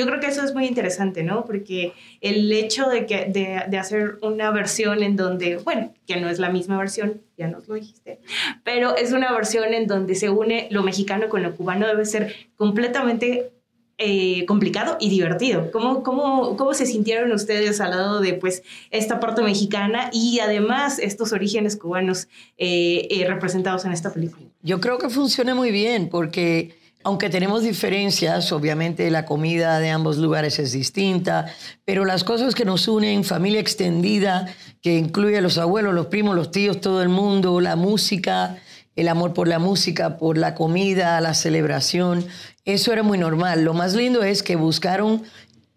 Yo 0.00 0.06
creo 0.06 0.18
que 0.18 0.28
eso 0.28 0.42
es 0.42 0.54
muy 0.54 0.64
interesante, 0.64 1.22
¿no? 1.22 1.44
Porque 1.44 1.92
el 2.22 2.50
hecho 2.50 2.88
de, 2.88 3.04
que, 3.04 3.26
de, 3.26 3.76
hacer 3.76 4.18
una 4.22 4.50
versión 4.50 5.02
en 5.02 5.14
donde, 5.14 5.58
bueno, 5.58 5.92
que 6.06 6.18
no 6.18 6.30
es 6.30 6.38
la 6.38 6.48
misma 6.48 6.78
versión, 6.78 7.20
ya 7.36 7.48
nos 7.48 7.68
lo 7.68 7.74
dijiste, 7.74 8.18
pero 8.64 8.96
es 8.96 9.12
una 9.12 9.30
versión 9.30 9.74
en 9.74 9.86
donde 9.86 10.14
se 10.14 10.30
une 10.30 10.68
lo 10.70 10.82
mexicano 10.82 11.28
con 11.28 11.42
lo 11.42 11.54
cubano, 11.54 11.86
debe 11.86 12.06
ser 12.06 12.34
completamente 12.56 13.52
eh, 13.98 14.46
complicado 14.46 14.96
y 15.00 15.10
divertido. 15.10 15.70
¿Cómo, 15.70 16.02
cómo, 16.02 16.56
¿Cómo 16.56 16.72
se 16.72 16.86
sintieron 16.86 17.30
ustedes 17.32 17.82
al 17.82 17.90
lado 17.90 18.22
de 18.22 18.32
pues, 18.32 18.62
esta 18.90 19.20
parte 19.20 19.42
mexicana 19.42 20.08
y 20.14 20.40
además 20.40 20.98
estos 20.98 21.34
orígenes 21.34 21.76
cubanos 21.76 22.26
eh, 22.56 23.06
eh, 23.10 23.26
representados 23.28 23.84
en 23.84 23.92
esta 23.92 24.14
película? 24.14 24.46
Yo 24.62 24.80
creo 24.80 24.96
que 24.96 25.10
funciona 25.10 25.54
muy 25.54 25.70
bien 25.70 26.08
porque 26.08 26.79
aunque 27.02 27.30
tenemos 27.30 27.62
diferencias, 27.62 28.52
obviamente 28.52 29.10
la 29.10 29.24
comida 29.24 29.78
de 29.78 29.90
ambos 29.90 30.18
lugares 30.18 30.58
es 30.58 30.72
distinta, 30.72 31.46
pero 31.84 32.04
las 32.04 32.24
cosas 32.24 32.54
que 32.54 32.64
nos 32.64 32.88
unen, 32.88 33.24
familia 33.24 33.60
extendida, 33.60 34.54
que 34.82 34.96
incluye 34.96 35.38
a 35.38 35.40
los 35.40 35.56
abuelos, 35.56 35.94
los 35.94 36.06
primos, 36.06 36.36
los 36.36 36.50
tíos, 36.50 36.80
todo 36.80 37.02
el 37.02 37.08
mundo, 37.08 37.60
la 37.60 37.76
música, 37.76 38.58
el 38.96 39.08
amor 39.08 39.32
por 39.32 39.48
la 39.48 39.58
música, 39.58 40.18
por 40.18 40.36
la 40.36 40.54
comida, 40.54 41.20
la 41.22 41.32
celebración, 41.32 42.26
eso 42.66 42.92
era 42.92 43.02
muy 43.02 43.16
normal. 43.16 43.64
Lo 43.64 43.72
más 43.72 43.94
lindo 43.94 44.22
es 44.22 44.42
que 44.42 44.56
buscaron 44.56 45.22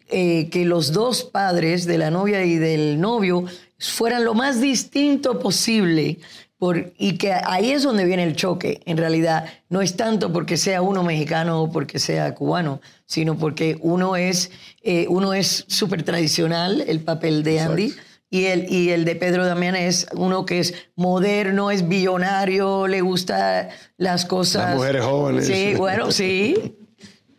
eh, 0.09 0.49
que 0.49 0.65
los 0.65 0.91
dos 0.91 1.23
padres 1.23 1.85
de 1.85 1.97
la 1.97 2.11
novia 2.11 2.43
y 2.43 2.57
del 2.57 2.99
novio 2.99 3.45
fueran 3.79 4.25
lo 4.25 4.33
más 4.33 4.59
distinto 4.59 5.39
posible. 5.39 6.19
Por, 6.63 6.93
y 6.97 7.17
que 7.17 7.33
ahí 7.33 7.71
es 7.71 7.83
donde 7.83 8.05
viene 8.05 8.23
el 8.23 8.37
choque, 8.37 8.79
en 8.85 8.95
realidad. 8.95 9.43
No 9.67 9.81
es 9.81 9.97
tanto 9.97 10.31
porque 10.31 10.55
sea 10.55 10.81
uno 10.81 11.03
mexicano 11.03 11.63
o 11.63 11.69
porque 11.69 11.99
sea 11.99 12.33
cubano, 12.33 12.79
sino 13.05 13.37
porque 13.37 13.77
uno 13.81 14.15
es 14.15 14.49
eh, 14.81 15.05
uno 15.09 15.33
es 15.33 15.65
súper 15.67 16.03
tradicional, 16.03 16.81
el 16.87 17.01
papel 17.01 17.43
de 17.43 17.59
Andy. 17.59 17.93
Y 18.29 18.45
el, 18.45 18.71
y 18.71 18.91
el 18.91 19.03
de 19.03 19.17
Pedro 19.17 19.45
Damián 19.45 19.75
es 19.75 20.07
uno 20.13 20.45
que 20.45 20.59
es 20.59 20.73
moderno, 20.95 21.69
es 21.69 21.85
billonario, 21.89 22.87
le 22.87 23.01
gusta 23.01 23.67
las 23.97 24.23
cosas. 24.23 24.69
Las 24.69 24.75
mujeres 24.77 25.03
jóvenes. 25.03 25.45
Sí, 25.45 25.73
bueno, 25.75 26.13
sí. 26.13 26.77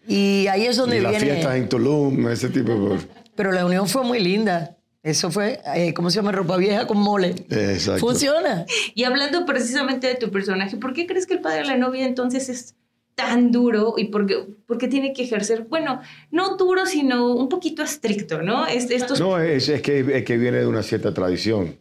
Y 0.06 0.48
ahí 0.48 0.66
es 0.66 0.76
donde 0.76 0.98
y 0.98 1.00
viene. 1.00 1.14
Las 1.14 1.22
fiestas 1.22 1.56
en 1.56 1.68
Tulum, 1.70 2.28
ese 2.28 2.50
tipo 2.50 2.72
de 2.74 2.98
Pero 3.34 3.52
la 3.52 3.64
unión 3.64 3.88
fue 3.88 4.04
muy 4.04 4.20
linda. 4.20 4.76
Eso 5.04 5.30
fue, 5.30 5.60
eh, 5.76 5.92
¿cómo 5.92 6.08
se 6.08 6.16
llama? 6.16 6.32
Ropa 6.32 6.56
vieja 6.56 6.86
con 6.86 6.98
mole. 6.98 7.34
Exacto. 7.50 8.00
Funciona. 8.00 8.64
Y 8.94 9.04
hablando 9.04 9.44
precisamente 9.44 10.06
de 10.06 10.14
tu 10.14 10.30
personaje, 10.30 10.78
¿por 10.78 10.94
qué 10.94 11.06
crees 11.06 11.26
que 11.26 11.34
el 11.34 11.40
padre 11.40 11.58
de 11.58 11.66
la 11.66 11.76
novia 11.76 12.06
entonces 12.06 12.48
es 12.48 12.74
tan 13.14 13.52
duro 13.52 13.94
y 13.98 14.06
por 14.06 14.26
qué, 14.26 14.88
tiene 14.88 15.12
que 15.12 15.22
ejercer, 15.22 15.66
bueno, 15.68 16.00
no 16.30 16.56
duro, 16.56 16.86
sino 16.86 17.34
un 17.34 17.50
poquito 17.50 17.82
estricto, 17.82 18.42
¿no? 18.42 18.66
Es, 18.66 18.90
estos... 18.90 19.20
No, 19.20 19.38
es, 19.38 19.68
es, 19.68 19.82
que, 19.82 20.00
es 20.00 20.24
que 20.24 20.36
viene 20.38 20.58
de 20.58 20.66
una 20.66 20.82
cierta 20.82 21.12
tradición. 21.12 21.76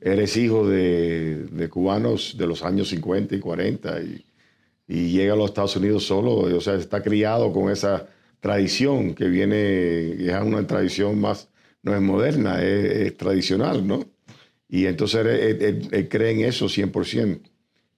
Eres 0.00 0.36
hijo 0.36 0.68
de, 0.68 1.46
de, 1.50 1.68
cubanos 1.68 2.36
de 2.36 2.46
los 2.46 2.62
años 2.62 2.88
50 2.88 3.36
y 3.36 3.40
40 3.40 4.02
y, 4.02 4.26
y, 4.88 5.10
llega 5.12 5.32
a 5.32 5.36
los 5.36 5.46
Estados 5.46 5.76
Unidos 5.76 6.04
solo, 6.04 6.32
o 6.34 6.60
sea, 6.60 6.74
está 6.74 7.02
criado 7.02 7.52
con 7.52 7.70
esa 7.70 8.06
tradición 8.40 9.14
que 9.14 9.26
viene, 9.28 10.26
es 10.26 10.42
una 10.42 10.66
tradición 10.66 11.20
más, 11.20 11.48
no 11.84 11.94
es 11.94 12.02
moderna, 12.02 12.62
es, 12.62 13.06
es 13.06 13.16
tradicional, 13.16 13.86
¿no? 13.86 14.04
Y 14.68 14.86
entonces 14.86 15.20
él, 15.20 15.62
él, 15.62 15.88
él 15.92 16.08
cree 16.08 16.32
en 16.32 16.40
eso 16.40 16.66
100%. 16.66 17.40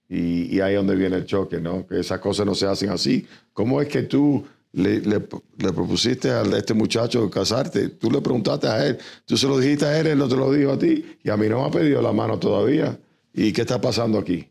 Y, 0.09 0.55
y, 0.55 0.61
ahí 0.61 0.73
es 0.73 0.77
donde 0.77 0.95
viene 0.95 1.17
el 1.17 1.25
choque, 1.25 1.59
¿no? 1.59 1.85
Que 1.87 1.99
esas 1.99 2.19
cosas 2.19 2.45
no 2.45 2.55
se 2.55 2.65
hacen 2.65 2.89
así. 2.89 3.25
¿Cómo 3.51 3.81
es 3.81 3.89
que 3.89 4.03
tú 4.03 4.45
le, 4.71 5.01
le, 5.01 5.19
le, 5.57 5.73
propusiste 5.73 6.29
a 6.29 6.43
este 6.43 6.73
muchacho 6.73 7.29
casarte? 7.29 7.89
Tú 7.89 8.09
le 8.11 8.21
preguntaste 8.21 8.67
a 8.67 8.85
él, 8.85 8.97
tú 9.25 9.35
se 9.35 9.47
lo 9.47 9.57
dijiste 9.57 9.85
a 9.85 9.99
él, 9.99 10.07
él 10.07 10.17
no 10.17 10.29
te 10.29 10.35
lo 10.35 10.51
dijo 10.51 10.71
a 10.71 10.79
ti, 10.79 11.17
y 11.23 11.29
a 11.29 11.35
mí 11.35 11.49
no 11.49 11.61
me 11.61 11.67
ha 11.67 11.71
pedido 11.71 12.01
la 12.01 12.13
mano 12.13 12.39
todavía. 12.39 12.97
¿Y 13.33 13.51
qué 13.51 13.61
está 13.61 13.81
pasando 13.81 14.19
aquí? 14.19 14.47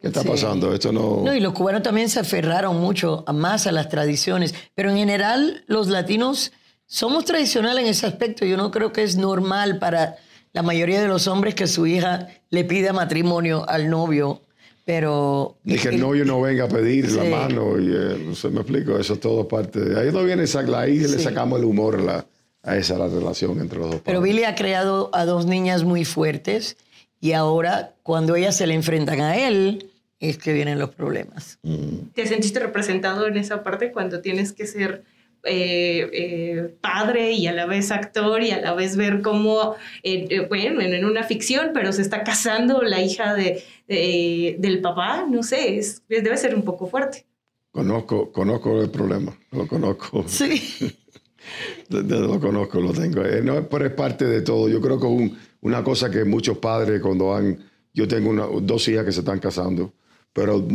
¿Qué 0.00 0.08
está 0.08 0.22
sí. 0.22 0.28
pasando? 0.28 0.74
Esto 0.74 0.92
no... 0.92 1.22
No, 1.24 1.34
y 1.34 1.40
los 1.40 1.52
cubanos 1.54 1.82
también 1.82 2.10
se 2.10 2.20
aferraron 2.20 2.78
mucho 2.78 3.24
más 3.32 3.66
a 3.66 3.72
las 3.72 3.88
tradiciones, 3.88 4.54
pero 4.74 4.90
en 4.90 4.96
general 4.96 5.64
los 5.68 5.88
latinos 5.88 6.52
somos 6.88 7.24
tradicionales 7.24 7.84
en 7.84 7.90
ese 7.90 8.06
aspecto. 8.06 8.44
Yo 8.44 8.56
no 8.56 8.72
creo 8.72 8.92
que 8.92 9.04
es 9.04 9.16
normal 9.16 9.78
para 9.78 10.16
la 10.52 10.62
mayoría 10.62 11.00
de 11.00 11.06
los 11.06 11.28
hombres 11.28 11.54
que 11.54 11.68
su 11.68 11.86
hija 11.86 12.26
le 12.50 12.64
pida 12.64 12.92
matrimonio 12.92 13.64
al 13.68 13.88
novio 13.88 14.42
pero... 14.88 15.58
Y 15.66 15.76
que 15.76 15.90
el 15.90 16.00
novio 16.00 16.24
no 16.24 16.40
venga 16.40 16.64
a 16.64 16.68
pedir 16.68 17.10
sí. 17.10 17.16
la 17.16 17.24
mano, 17.24 17.78
y 17.78 17.94
eh, 17.94 18.24
no 18.26 18.34
sé, 18.34 18.48
me 18.48 18.62
explico, 18.62 18.98
eso 18.98 19.12
es 19.12 19.20
todo 19.20 19.46
parte 19.46 19.80
de... 19.80 20.00
Ahí 20.00 20.10
no 20.10 20.24
viene, 20.24 20.44
ahí 20.44 21.04
sí. 21.04 21.14
le 21.14 21.18
sacamos 21.18 21.58
el 21.58 21.66
humor 21.66 22.00
la, 22.00 22.24
a 22.62 22.74
esa 22.78 22.96
la 22.96 23.06
relación 23.06 23.60
entre 23.60 23.78
los 23.78 23.90
dos. 23.90 24.00
Pero 24.02 24.20
padres. 24.20 24.34
Billy 24.34 24.44
ha 24.44 24.54
creado 24.54 25.10
a 25.12 25.26
dos 25.26 25.44
niñas 25.44 25.84
muy 25.84 26.06
fuertes 26.06 26.78
y 27.20 27.32
ahora 27.32 27.96
cuando 28.02 28.34
ellas 28.34 28.56
se 28.56 28.66
le 28.66 28.72
enfrentan 28.72 29.20
a 29.20 29.36
él 29.36 29.90
es 30.20 30.38
que 30.38 30.54
vienen 30.54 30.78
los 30.78 30.88
problemas. 30.94 31.58
Mm. 31.64 32.12
¿Te 32.14 32.26
sentiste 32.26 32.58
representado 32.58 33.26
en 33.26 33.36
esa 33.36 33.62
parte 33.62 33.92
cuando 33.92 34.22
tienes 34.22 34.54
que 34.54 34.66
ser 34.66 35.04
eh, 35.48 36.10
eh, 36.12 36.74
padre 36.80 37.32
y 37.32 37.46
a 37.46 37.52
la 37.52 37.66
vez 37.66 37.90
actor 37.90 38.42
y 38.42 38.50
a 38.50 38.60
la 38.60 38.74
vez 38.74 38.96
ver 38.96 39.22
cómo, 39.22 39.74
eh, 40.02 40.46
bueno, 40.48 40.80
en 40.80 41.04
una 41.04 41.24
ficción, 41.24 41.70
pero 41.72 41.92
se 41.92 42.02
está 42.02 42.22
casando 42.22 42.82
la 42.82 43.00
hija 43.00 43.34
de, 43.34 43.62
de 43.88 44.56
del 44.58 44.80
papá, 44.80 45.26
no 45.28 45.42
sé, 45.42 45.78
es, 45.78 46.02
debe 46.08 46.36
ser 46.36 46.54
un 46.54 46.62
poco 46.62 46.86
fuerte. 46.86 47.26
Conozco, 47.70 48.32
conozco 48.32 48.80
el 48.80 48.90
problema, 48.90 49.36
lo 49.52 49.66
conozco. 49.66 50.24
Sí. 50.26 50.62
lo 51.88 52.40
conozco, 52.40 52.80
lo 52.80 52.92
tengo. 52.92 53.22
No, 53.42 53.68
pero 53.68 53.86
es 53.86 53.92
parte 53.92 54.24
de 54.24 54.42
todo. 54.42 54.68
Yo 54.68 54.80
creo 54.80 54.98
que 54.98 55.06
un, 55.06 55.38
una 55.60 55.82
cosa 55.82 56.10
que 56.10 56.24
muchos 56.24 56.58
padres 56.58 57.00
cuando 57.00 57.28
van, 57.28 57.58
yo 57.94 58.06
tengo 58.08 58.30
una, 58.30 58.46
dos 58.62 58.86
hijas 58.88 59.04
que 59.04 59.12
se 59.12 59.20
están 59.20 59.38
casando, 59.38 59.92
pero 60.32 60.66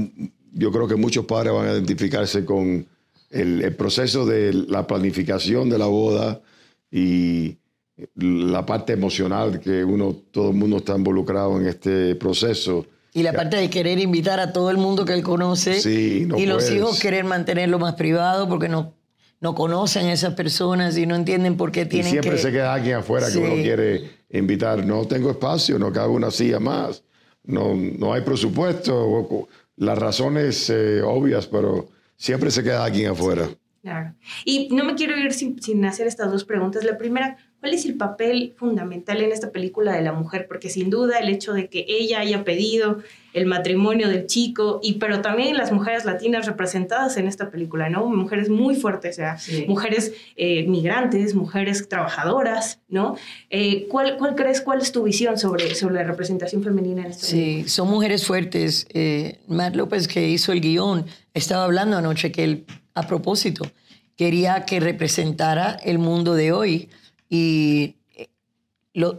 yo 0.53 0.71
creo 0.71 0.87
que 0.87 0.95
muchos 0.95 1.25
padres 1.25 1.53
van 1.53 1.67
a 1.67 1.73
identificarse 1.73 2.45
con 2.45 2.87
el, 3.33 3.61
el, 3.61 3.75
proceso 3.75 4.25
de 4.25 4.53
la 4.53 4.87
planificación 4.87 5.69
de 5.69 5.77
la 5.77 5.87
boda 5.87 6.41
y 6.91 7.57
la 8.15 8.65
parte 8.65 8.93
emocional 8.93 9.59
que 9.59 9.83
uno, 9.83 10.15
todo 10.31 10.49
el 10.49 10.55
mundo 10.55 10.77
está 10.77 10.95
involucrado 10.95 11.59
en 11.59 11.67
este 11.67 12.15
proceso. 12.15 12.85
Y 13.13 13.21
la 13.21 13.33
parte 13.33 13.57
de 13.57 13.69
querer 13.69 13.99
invitar 13.99 14.39
a 14.39 14.51
todo 14.53 14.71
el 14.71 14.77
mundo 14.77 15.05
que 15.05 15.13
él 15.13 15.21
conoce. 15.21 15.79
Sí, 15.79 16.25
no 16.27 16.37
y 16.37 16.45
los 16.47 16.63
puedes. 16.63 16.77
hijos 16.77 16.99
querer 16.99 17.25
mantenerlo 17.25 17.77
más 17.77 17.93
privado 17.93 18.49
porque 18.49 18.69
no, 18.69 18.93
no 19.39 19.53
conocen 19.53 20.07
a 20.07 20.13
esas 20.13 20.33
personas 20.33 20.97
y 20.97 21.05
no 21.05 21.15
entienden 21.15 21.55
por 21.55 21.71
qué 21.71 21.85
tienen 21.85 22.07
y 22.07 22.11
siempre 22.11 22.31
que... 22.31 22.37
se 22.39 22.51
queda 22.51 22.73
alguien 22.73 22.95
afuera 22.95 23.27
Sí. 23.27 23.39
que 23.39 23.45
uno 23.45 23.61
quiere 23.61 24.09
invitar. 24.31 24.83
No 24.83 25.05
tengo 25.05 25.29
espacio, 25.29 25.77
no 25.77 25.93
cabe 25.93 26.09
una 26.13 26.31
silla 26.31 26.59
más, 26.59 27.03
no, 27.43 27.75
no 27.75 28.13
hay 28.13 28.21
presupuesto. 28.21 29.47
Las 29.75 29.97
razones 29.97 30.69
eh, 30.71 31.01
obvias, 31.03 31.45
pero 31.45 31.89
siempre 32.23 32.49
se 32.51 32.63
queda 32.63 32.85
alguien 32.85 33.11
afuera. 33.11 33.49
Claro. 33.81 34.15
Y 34.45 34.69
no 34.73 34.85
me 34.85 34.95
quiero 34.95 35.17
ir 35.17 35.33
sin, 35.33 35.61
sin, 35.61 35.83
hacer 35.83 36.07
estas 36.07 36.31
dos 36.31 36.45
preguntas. 36.45 36.85
La 36.85 36.97
primera, 36.97 37.35
¿cuál 37.63 37.75
es 37.75 37.85
el 37.85 37.95
papel 37.95 38.51
fundamental 38.57 39.21
en 39.21 39.31
esta 39.31 39.51
película 39.51 39.93
de 39.93 40.01
la 40.01 40.11
mujer? 40.11 40.47
Porque 40.49 40.69
sin 40.69 40.89
duda 40.89 41.17
el 41.19 41.29
hecho 41.29 41.53
de 41.53 41.69
que 41.69 41.85
ella 41.87 42.19
haya 42.19 42.43
pedido 42.43 42.97
el 43.31 43.45
matrimonio 43.45 44.09
del 44.09 44.27
chico, 44.27 44.81
y 44.83 44.95
pero 44.95 45.21
también 45.21 45.55
las 45.55 45.71
mujeres 45.71 46.03
latinas 46.03 46.45
representadas 46.45 47.15
en 47.15 47.25
esta 47.25 47.49
película, 47.51 47.89
¿no? 47.89 48.05
Mujeres 48.07 48.49
muy 48.49 48.75
fuertes, 48.75 49.15
o 49.15 49.15
sea, 49.15 49.37
sí. 49.39 49.63
mujeres 49.65 50.11
eh, 50.35 50.65
migrantes, 50.67 51.35
mujeres 51.35 51.87
trabajadoras, 51.87 52.81
¿no? 52.89 53.15
Eh, 53.49 53.87
¿cuál, 53.87 54.17
¿Cuál 54.17 54.35
crees, 54.35 54.59
cuál 54.59 54.81
es 54.81 54.91
tu 54.91 55.03
visión 55.03 55.37
sobre, 55.39 55.73
sobre 55.73 55.95
la 55.95 56.03
representación 56.03 56.63
femenina 56.63 57.03
en 57.05 57.11
esta 57.11 57.25
Sí, 57.25 57.37
película? 57.37 57.69
son 57.69 57.87
mujeres 57.89 58.27
fuertes. 58.27 58.87
Eh, 58.93 59.39
Matt 59.47 59.77
López, 59.77 60.09
que 60.09 60.27
hizo 60.27 60.51
el 60.51 60.59
guion, 60.59 61.05
estaba 61.33 61.63
hablando 61.63 61.95
anoche 61.97 62.29
que 62.29 62.43
él 62.43 62.65
a 62.93 63.07
propósito. 63.07 63.65
Quería 64.17 64.65
que 64.65 64.81
representara 64.81 65.71
el 65.83 65.97
mundo 65.97 66.35
de 66.35 66.51
hoy. 66.51 66.89
Y 67.33 67.95
eh, 68.15 68.29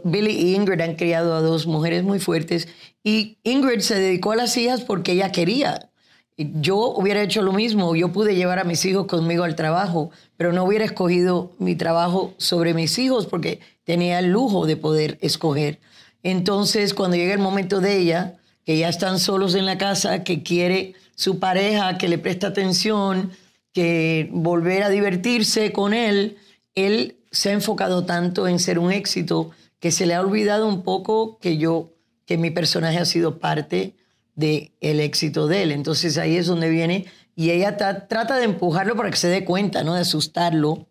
Billy 0.05 0.31
y 0.31 0.55
Ingrid 0.55 0.79
han 0.79 0.95
criado 0.95 1.35
a 1.35 1.41
dos 1.41 1.67
mujeres 1.67 2.01
muy 2.01 2.19
fuertes. 2.21 2.69
Y 3.03 3.39
Ingrid 3.43 3.81
se 3.81 3.99
dedicó 3.99 4.31
a 4.31 4.37
las 4.37 4.55
hijas 4.55 4.85
porque 4.85 5.11
ella 5.11 5.33
quería. 5.33 5.89
Yo 6.37 6.93
hubiera 6.95 7.21
hecho 7.21 7.41
lo 7.41 7.51
mismo. 7.51 7.93
Yo 7.93 8.13
pude 8.13 8.35
llevar 8.35 8.59
a 8.59 8.63
mis 8.63 8.85
hijos 8.85 9.07
conmigo 9.07 9.43
al 9.43 9.57
trabajo, 9.57 10.11
pero 10.37 10.53
no 10.53 10.63
hubiera 10.63 10.85
escogido 10.85 11.51
mi 11.59 11.75
trabajo 11.75 12.33
sobre 12.37 12.73
mis 12.73 12.97
hijos 12.99 13.25
porque 13.27 13.59
tenía 13.83 14.19
el 14.19 14.31
lujo 14.31 14.65
de 14.65 14.77
poder 14.77 15.17
escoger. 15.19 15.81
Entonces, 16.23 16.93
cuando 16.93 17.17
llega 17.17 17.33
el 17.33 17.39
momento 17.39 17.81
de 17.81 17.97
ella, 17.97 18.37
que 18.63 18.77
ya 18.77 18.87
están 18.87 19.19
solos 19.19 19.55
en 19.55 19.65
la 19.65 19.77
casa, 19.77 20.23
que 20.23 20.41
quiere 20.41 20.93
su 21.15 21.39
pareja, 21.39 21.97
que 21.97 22.07
le 22.07 22.17
presta 22.17 22.47
atención, 22.47 23.31
que 23.73 24.29
volver 24.31 24.83
a 24.83 24.89
divertirse 24.89 25.73
con 25.73 25.93
él, 25.93 26.37
él 26.75 27.17
se 27.35 27.49
ha 27.49 27.53
enfocado 27.53 28.05
tanto 28.05 28.47
en 28.47 28.59
ser 28.59 28.79
un 28.79 28.91
éxito 28.91 29.51
que 29.79 29.91
se 29.91 30.05
le 30.05 30.13
ha 30.13 30.21
olvidado 30.21 30.67
un 30.67 30.83
poco 30.83 31.37
que 31.39 31.57
yo, 31.57 31.93
que 32.25 32.37
mi 32.37 32.49
personaje 32.49 32.97
ha 32.97 33.05
sido 33.05 33.39
parte 33.39 33.95
del 34.35 34.71
el 34.81 34.99
éxito 34.99 35.47
de 35.47 35.63
él. 35.63 35.71
Entonces 35.71 36.17
ahí 36.17 36.37
es 36.37 36.47
donde 36.47 36.69
viene 36.69 37.05
y 37.35 37.51
ella 37.51 37.77
trata 37.77 38.37
de 38.37 38.45
empujarlo 38.45 38.95
para 38.95 39.11
que 39.11 39.17
se 39.17 39.27
dé 39.27 39.43
cuenta, 39.43 39.83
¿no? 39.83 39.93
De 39.93 40.01
asustarlo 40.01 40.87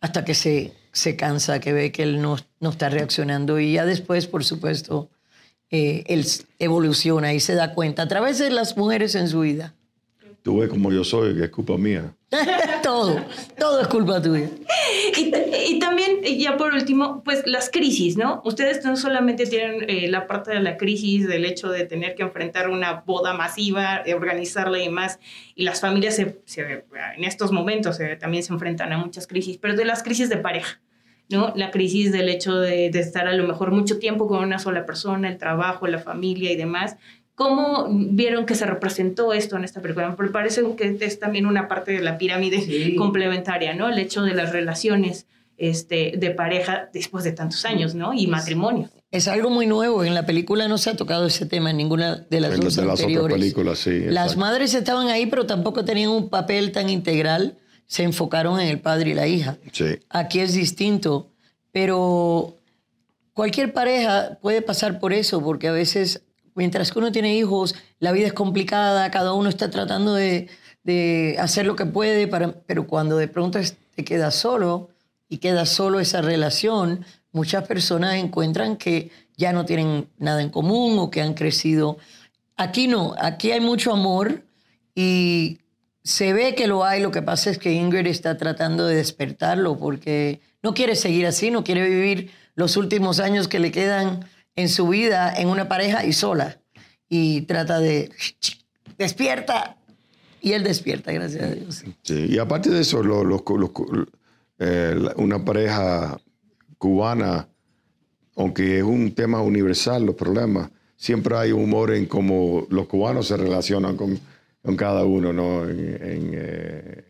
hasta 0.00 0.24
que 0.24 0.34
se, 0.34 0.72
se 0.92 1.16
cansa, 1.16 1.60
que 1.60 1.72
ve 1.72 1.92
que 1.92 2.02
él 2.02 2.22
no, 2.22 2.36
no 2.60 2.70
está 2.70 2.88
reaccionando 2.88 3.60
y 3.60 3.74
ya 3.74 3.84
después, 3.84 4.26
por 4.26 4.44
supuesto, 4.44 5.10
eh, 5.70 6.04
él 6.06 6.24
evoluciona 6.58 7.34
y 7.34 7.40
se 7.40 7.54
da 7.54 7.74
cuenta 7.74 8.02
a 8.02 8.08
través 8.08 8.38
de 8.38 8.50
las 8.50 8.76
mujeres 8.76 9.14
en 9.14 9.28
su 9.28 9.40
vida 9.40 9.74
tú 10.46 10.58
ves 10.58 10.70
como 10.70 10.92
yo 10.92 11.02
soy, 11.02 11.34
que 11.34 11.42
es 11.42 11.50
culpa 11.50 11.76
mía. 11.76 12.14
todo, 12.82 13.24
todo 13.56 13.80
es 13.80 13.88
culpa 13.88 14.20
tuya. 14.20 14.50
Y, 15.16 15.78
también, 15.78 16.22
ya 16.38 16.56
por 16.56 16.74
último, 16.74 17.22
pues 17.24 17.42
las 17.46 17.70
crisis, 17.70 18.16
¿no? 18.16 18.42
Ustedes 18.44 18.84
no 18.84 18.96
solamente 18.96 19.46
tienen 19.46 19.88
eh, 19.88 20.08
la 20.08 20.26
parte 20.26 20.50
de 20.50 20.60
la 20.60 20.76
crisis, 20.76 21.28
del 21.28 21.44
hecho 21.44 21.68
de 21.68 21.84
tener 21.84 22.14
que 22.16 22.24
enfrentar 22.24 22.68
una 22.68 23.04
boda 23.06 23.32
masiva, 23.32 24.02
de 24.04 24.14
organizarla 24.14 24.82
y 24.82 24.88
más, 24.88 25.20
y 25.54 25.62
las 25.62 25.80
familias 25.80 26.18
en 26.18 26.34
estos 27.18 27.52
momentos 27.52 27.98
también 28.18 28.42
se 28.42 28.52
enfrentan 28.52 28.92
a 28.92 28.98
muchas 28.98 29.26
crisis, 29.26 29.58
pero 29.58 29.76
de 29.76 29.84
las 29.84 30.02
crisis 30.02 30.28
de 30.28 30.38
pareja. 30.38 30.80
¿no? 31.28 31.52
La 31.56 31.70
crisis 31.70 32.12
del 32.12 32.28
hecho 32.28 32.56
de, 32.56 32.86
estar 32.86 33.26
a 33.26 33.32
lo 33.32 33.46
mejor 33.46 33.72
mucho 33.72 33.98
tiempo 33.98 34.26
con 34.26 34.42
una 34.42 34.58
sola 34.58 34.86
persona, 34.86 35.28
el 35.28 35.38
trabajo, 35.38 35.86
la 35.86 35.98
familia 35.98 36.52
y 36.52 36.56
demás, 36.56 36.96
¿Cómo 37.36 37.86
vieron 37.90 38.46
que 38.46 38.54
se 38.54 38.64
representó 38.64 39.34
esto 39.34 39.56
en 39.56 39.64
esta 39.64 39.82
película? 39.82 40.16
Me 40.18 40.28
parece 40.30 40.62
que 40.74 40.96
es 40.98 41.20
también 41.20 41.44
una 41.44 41.68
parte 41.68 41.92
de 41.92 42.00
la 42.00 42.16
pirámide 42.16 42.96
complementaria, 42.96 43.74
¿no? 43.74 43.90
El 43.90 43.98
hecho 43.98 44.22
de 44.22 44.34
las 44.34 44.52
relaciones 44.52 45.26
este, 45.58 46.14
de 46.16 46.30
pareja 46.30 46.88
después 46.94 47.24
de 47.24 47.32
tantos 47.32 47.66
años, 47.66 47.94
¿no? 47.94 48.14
Y 48.14 48.26
matrimonio. 48.26 48.88
Es 49.10 49.28
algo 49.28 49.50
muy 49.50 49.66
nuevo. 49.66 50.02
En 50.02 50.14
la 50.14 50.24
película 50.24 50.66
no 50.66 50.78
se 50.78 50.88
ha 50.88 50.96
tocado 50.96 51.26
ese 51.26 51.44
tema 51.44 51.70
en 51.70 51.76
ninguna 51.76 52.16
de 52.30 52.40
las 52.40 52.58
dos 52.58 52.74
de 52.74 52.82
anteriores. 52.82 53.30
Las 53.30 53.38
películas, 53.38 53.78
sí. 53.80 54.00
Las 54.06 54.38
madres 54.38 54.72
estaban 54.72 55.08
ahí, 55.08 55.26
pero 55.26 55.44
tampoco 55.44 55.84
tenían 55.84 56.08
un 56.08 56.30
papel 56.30 56.72
tan 56.72 56.88
integral. 56.88 57.58
Se 57.86 58.02
enfocaron 58.02 58.60
en 58.60 58.68
el 58.68 58.80
padre 58.80 59.10
y 59.10 59.14
la 59.14 59.26
hija. 59.26 59.58
Sí. 59.72 59.98
Aquí 60.08 60.40
es 60.40 60.54
distinto, 60.54 61.28
pero 61.70 62.56
cualquier 63.34 63.74
pareja 63.74 64.38
puede 64.40 64.62
pasar 64.62 64.98
por 65.00 65.12
eso, 65.12 65.42
porque 65.42 65.68
a 65.68 65.72
veces 65.72 66.22
mientras 66.56 66.90
que 66.90 66.98
uno 66.98 67.12
tiene 67.12 67.36
hijos, 67.36 67.76
la 68.00 68.12
vida 68.12 68.26
es 68.26 68.32
complicada, 68.32 69.10
cada 69.10 69.32
uno 69.32 69.48
está 69.48 69.70
tratando 69.70 70.14
de, 70.14 70.48
hacer 71.38 71.66
lo 71.66 71.76
que 71.76 71.86
puede, 71.86 72.28
pero 72.28 72.86
cuando 72.86 73.16
de 73.16 73.28
pronto 73.28 73.58
te 73.94 74.04
quedas 74.04 74.36
solo 74.36 74.90
y 75.28 75.38
queda 75.38 75.66
solo 75.66 75.98
esa 75.98 76.22
relación, 76.22 77.04
muchas 77.32 77.66
personas 77.66 78.14
encuentran 78.14 78.76
que 78.76 79.10
ya 79.36 79.52
no 79.52 79.64
tienen 79.64 80.08
nada 80.18 80.42
en 80.42 80.50
común 80.50 80.98
o 80.98 81.10
que 81.10 81.22
han 81.22 81.34
crecido. 81.34 81.98
Aquí 82.56 82.86
no, 82.86 83.14
aquí 83.18 83.50
hay 83.50 83.60
mucho 83.60 83.92
amor 83.92 84.44
y 84.94 85.58
se 86.04 86.32
ve 86.32 86.54
que 86.54 86.68
lo 86.68 86.84
hay, 86.84 87.02
lo 87.02 87.10
que 87.10 87.20
pasa 87.20 87.50
es 87.50 87.58
que 87.58 87.72
Ingrid 87.72 88.06
está 88.06 88.36
tratando 88.36 88.86
de 88.86 88.94
despertarlo 88.94 89.76
porque 89.76 90.40
no 90.62 90.72
quiere 90.72 90.94
seguir 90.94 91.26
así, 91.26 91.50
no 91.50 91.64
quiere 91.64 91.82
vivir 91.88 92.30
los 92.54 92.76
últimos 92.76 93.18
años 93.20 93.48
que 93.48 93.58
le 93.58 93.72
quedan 93.72 94.24
en 94.56 94.68
su 94.68 94.88
vida 94.88 95.32
en 95.36 95.48
una 95.48 95.68
pareja 95.68 96.04
y 96.04 96.12
sola. 96.12 96.60
Y 97.08 97.42
trata 97.42 97.78
de, 97.78 98.10
despierta. 98.98 99.76
Y 100.40 100.52
él 100.52 100.64
despierta, 100.64 101.12
gracias 101.12 101.42
a 101.42 101.54
Dios. 101.54 101.84
Sí, 102.02 102.26
y 102.30 102.38
aparte 102.38 102.70
de 102.70 102.80
eso, 102.80 103.02
eh, 104.58 105.08
una 105.16 105.44
pareja 105.44 106.18
cubana, 106.78 107.48
aunque 108.36 108.78
es 108.78 108.84
un 108.84 109.14
tema 109.14 109.40
universal, 109.40 110.04
los 110.04 110.14
problemas, 110.14 110.70
siempre 110.96 111.36
hay 111.36 111.52
humor 111.52 111.92
en 111.92 112.06
cómo 112.06 112.66
los 112.70 112.86
cubanos 112.86 113.28
se 113.28 113.36
relacionan 113.36 113.96
con, 113.96 114.18
con 114.62 114.76
cada 114.76 115.04
uno, 115.04 115.32
¿no? 115.32 115.64
Eh, 115.68 117.04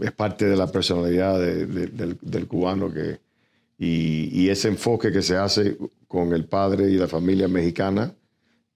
es 0.00 0.12
parte 0.12 0.46
de 0.46 0.56
la 0.56 0.66
personalidad 0.66 1.38
del, 1.38 2.18
del, 2.20 2.46
cubano 2.46 2.92
que, 2.92 3.20
y, 3.84 4.28
y, 4.32 4.48
ese 4.48 4.68
enfoque 4.68 5.10
que 5.10 5.22
se 5.22 5.36
hace 5.36 5.76
con 6.06 6.32
el 6.32 6.44
padre 6.44 6.88
y 6.88 6.94
la 6.94 7.08
familia 7.08 7.48
mexicana, 7.48 8.14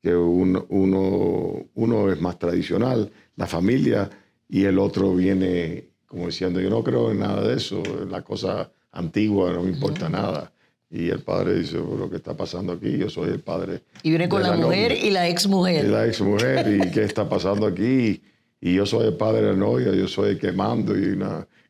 que 0.03 0.17
uno, 0.17 0.67
uno, 0.69 2.13
es 2.13 2.21
más 2.21 2.41
tradicional, 2.41 3.13
la 3.37 3.47
familia, 3.47 4.11
y 4.49 4.65
el 4.65 4.81
otro 4.81 5.15
viene 5.15 5.91
como 6.07 6.27
diciendo, 6.27 6.61
yo 6.61 6.71
no 6.71 6.83
creo 6.83 7.13
en 7.13 7.21
nada 7.21 7.47
de 7.47 7.55
eso, 7.55 7.85
la 8.11 8.23
cosa 8.23 8.69
antigua 8.91 9.53
no 9.53 9.63
me 9.63 9.71
importa 9.71 10.09
nada. 10.09 10.53
Y 10.91 11.09
el 11.09 11.21
padre 11.21 11.61
dice, 11.61 11.77
lo 11.77 12.11
que 12.11 12.17
está 12.17 12.37
pasando 12.37 12.73
aquí, 12.73 12.99
yo 12.99 13.09
soy 13.09 13.31
el 13.31 13.41
padre. 13.41 13.83
Y 14.03 14.11
viene 14.11 14.29
con 14.29 14.43
la, 14.43 14.57
mujer 14.57 14.91
y 14.91 15.11
la 15.11 15.29
ex 15.29 15.47
mujer. 15.47 15.85
Y 15.85 15.89
la 15.89 16.07
ex 16.07 16.21
mujer, 16.21 16.67
y 16.67 16.91
qué 16.91 17.05
está 17.05 17.29
pasando 17.29 17.67
aquí. 17.67 18.21
Y 18.61 18.75
yo 18.75 18.85
soy 18.85 19.07
el 19.07 19.15
padre 19.15 19.43
de 19.43 19.53
la 19.53 19.57
novia, 19.57 19.93
yo 19.93 20.09
soy 20.09 20.31
el 20.31 20.39
que 20.39 20.51
mando, 20.51 20.99
y, 20.99 21.17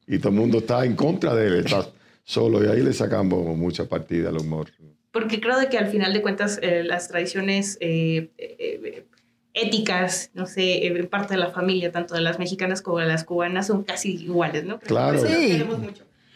y 0.06 0.18
todo 0.18 0.28
el 0.30 0.38
mundo 0.38 0.58
está 0.58 0.86
en 0.86 0.96
contra 0.96 1.34
de 1.34 1.48
él, 1.48 1.54
está 1.56 1.86
solo. 2.26 2.62
Y 2.62 2.68
ahí 2.68 2.82
le 2.82 2.92
sacamos 2.92 3.56
mucha 3.56 3.88
partida 3.88 4.28
al 4.28 4.36
humor 4.36 4.68
porque 5.16 5.40
creo 5.40 5.58
de 5.58 5.70
que 5.70 5.78
al 5.78 5.86
final 5.86 6.12
de 6.12 6.20
cuentas 6.20 6.58
eh, 6.60 6.82
las 6.84 7.08
tradiciones 7.08 7.78
eh, 7.80 8.28
eh, 8.36 9.06
éticas, 9.54 10.30
no 10.34 10.44
sé, 10.44 10.86
en 10.86 11.06
parte 11.06 11.32
de 11.32 11.40
la 11.40 11.48
familia, 11.48 11.90
tanto 11.90 12.14
de 12.14 12.20
las 12.20 12.38
mexicanas 12.38 12.82
como 12.82 12.98
de 12.98 13.06
las 13.06 13.24
cubanas, 13.24 13.68
son 13.68 13.82
casi 13.82 14.12
iguales, 14.12 14.66
¿no? 14.66 14.78
claro. 14.78 15.18
Sí. 15.26 15.64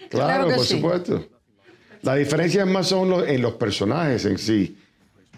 Claro, 0.09 0.49
por 0.49 0.65
supuesto. 0.65 1.27
La 2.01 2.15
diferencia 2.15 2.65
más 2.65 2.89
son 2.89 3.29
en 3.29 3.43
los 3.43 3.53
personajes 3.53 4.25
en 4.25 4.39
sí, 4.39 4.79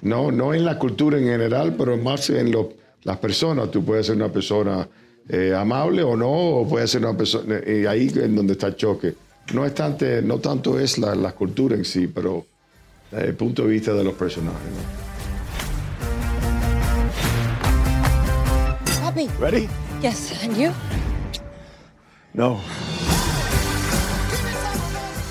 no, 0.03 0.31
no 0.31 0.55
en 0.55 0.65
la 0.65 0.79
cultura 0.79 1.19
en 1.19 1.25
general, 1.25 1.75
pero 1.77 1.97
más 1.97 2.31
en 2.31 2.55
las 3.03 3.17
personas. 3.19 3.73
Tú 3.73 3.85
puedes 3.85 4.07
ser 4.07 4.15
una 4.15 4.31
persona 4.31 4.88
amable 5.57 6.05
o 6.05 6.17
no, 6.17 6.31
o 6.31 6.69
puedes 6.69 6.93
ser 6.93 7.01
una 7.01 7.17
persona, 7.17 7.61
y 7.67 7.87
ahí 7.87 8.07
es 8.07 8.37
donde 8.37 8.53
está 8.53 8.69
el 8.69 8.77
choque. 8.77 9.15
No, 9.52 9.66
es 9.66 9.74
tanto, 9.74 10.07
no 10.22 10.38
tanto 10.38 10.78
es 10.78 10.98
la, 10.98 11.14
la 11.14 11.33
cultura 11.33 11.76
en 11.76 11.85
sí, 11.85 12.07
pero 12.07 12.46
desde 13.11 13.26
el 13.28 13.35
punto 13.35 13.62
de 13.62 13.68
vista 13.68 13.92
de 13.92 14.05
los 14.05 14.14
personajes. 14.14 14.61
Happy. 19.02 19.28
Ready? 19.38 19.68
Yes, 20.00 20.42
and 20.42 20.57
you? 20.57 20.72
No. 22.33 22.61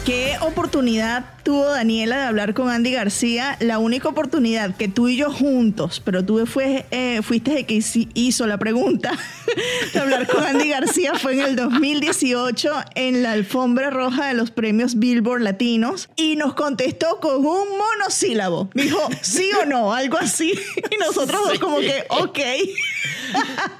¿Qué 0.06 0.36
oportunidad 0.42 1.26
tuvo 1.44 1.66
Daniela 1.66 2.18
de 2.18 2.24
hablar 2.24 2.56
con 2.56 2.70
Andy 2.70 2.92
García? 2.92 3.56
La 3.60 3.78
única 3.78 4.10
oportunidad 4.10 4.76
que 4.76 4.88
tú 4.88 5.08
y 5.08 5.16
yo 5.16 5.32
juntos, 5.32 6.02
pero 6.04 6.26
tú 6.26 6.44
fue, 6.48 6.88
eh, 6.90 7.22
fuiste 7.22 7.60
el 7.60 7.66
que 7.68 7.84
hizo 8.16 8.48
la 8.48 8.58
pregunta 8.58 9.16
de 9.94 10.00
hablar 10.00 10.28
con 10.28 10.44
Andy 10.44 10.70
García 10.70 11.14
fue 11.14 11.34
en 11.34 11.42
el 11.42 11.56
2018 11.56 12.72
en 12.96 13.22
la 13.22 13.34
alfombra 13.34 13.92
roja 13.92 14.26
de 14.26 14.34
los 14.34 14.50
premios 14.50 14.98
Billboard 14.98 15.44
Latinos 15.44 16.10
y 16.16 16.36
nos 16.36 16.56
contestó 16.56 17.20
con 17.20 17.46
un 17.46 17.68
monosílabo. 17.78 18.72
Dijo 18.74 19.08
sí 19.22 19.52
o 19.62 19.68
no, 19.68 19.94
algo 19.94 20.18
así. 20.18 20.54
Y 20.92 20.98
nosotros 20.98 21.42
dos 21.48 21.60
como 21.60 21.80
que, 21.80 22.06
ok. 22.10 22.40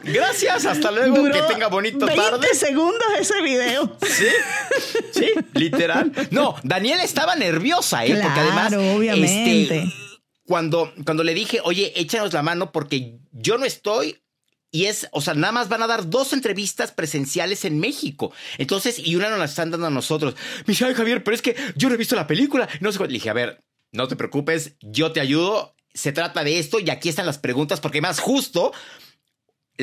Gracias, 0.04 0.66
hasta 0.66 0.92
luego, 0.92 1.24
que 1.32 1.42
tenga 1.50 1.68
bonito 1.68 2.06
20 2.06 2.22
tarde. 2.22 2.48
segundos 2.54 3.06
ese 3.20 3.42
video. 3.42 3.98
Sí, 4.02 4.28
sí, 5.12 5.32
literal. 5.54 6.12
No, 6.32 6.56
Daniela 6.64 7.04
estaba 7.04 7.36
nerviosa, 7.36 8.06
¿eh? 8.06 8.20
porque 8.22 8.40
además. 8.40 8.74
Obviamente. 8.74 9.80
Este, 9.80 9.94
cuando, 10.46 10.94
cuando 11.06 11.24
le 11.24 11.34
dije, 11.34 11.60
oye, 11.64 11.94
échanos 11.96 12.34
la 12.34 12.44
mano 12.44 12.72
porque 12.72 13.20
yo 13.32 13.58
no 13.58 13.66
estoy. 13.66 14.22
Y 14.74 14.86
es, 14.86 15.10
o 15.12 15.20
sea, 15.20 15.34
nada 15.34 15.52
más 15.52 15.68
van 15.68 15.84
a 15.84 15.88
dar 15.88 16.10
dos 16.10 16.32
entrevistas 16.32 16.92
presenciales 16.92 17.66
en 17.66 17.80
México. 17.80 18.34
Entonces, 18.58 19.00
y 19.00 19.16
una 19.18 19.30
nos 19.30 19.40
la 19.40 19.46
están 19.46 19.70
dando 19.70 19.88
a 19.88 19.90
nosotros. 19.90 20.36
Me 20.60 20.72
dice, 20.72 20.86
ay, 20.86 20.94
Javier, 20.94 21.24
pero 21.24 21.36
es 21.36 21.42
que 21.42 21.56
yo 21.76 21.90
no 21.90 21.96
he 21.96 21.98
visto 21.98 22.16
la 22.16 22.26
película. 22.28 22.70
No 22.80 22.92
sé 22.92 23.00
Le 23.00 23.08
dije, 23.08 23.30
a 23.30 23.34
ver, 23.34 23.64
no 23.92 24.08
te 24.08 24.16
preocupes, 24.16 24.76
yo 24.82 25.12
te 25.12 25.20
ayudo. 25.20 25.76
Se 25.94 26.14
trata 26.14 26.46
de 26.46 26.58
esto 26.58 26.80
y 26.80 26.90
aquí 26.90 27.10
están 27.10 27.26
las 27.26 27.38
preguntas 27.38 27.82
porque 27.82 28.00
más 28.00 28.20
justo 28.20 28.72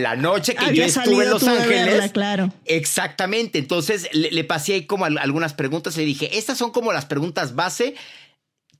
la 0.03 0.17
noche 0.17 0.55
que 0.55 0.75
yo 0.75 0.85
estuve 0.85 1.25
en 1.25 1.31
Los 1.31 1.45
Ángeles. 1.45 2.13
claro. 2.13 2.53
Exactamente. 2.65 3.59
Entonces 3.59 4.09
le, 4.13 4.31
le 4.31 4.45
pasé 4.45 4.75
ahí 4.75 4.87
como 4.87 5.05
algunas 5.05 5.55
preguntas. 5.55 5.97
Le 5.97 6.05
dije, 6.05 6.39
estas 6.39 6.59
son 6.59 6.71
como 6.71 6.93
las 6.93 7.07
preguntas 7.07 7.55
base 7.55 7.95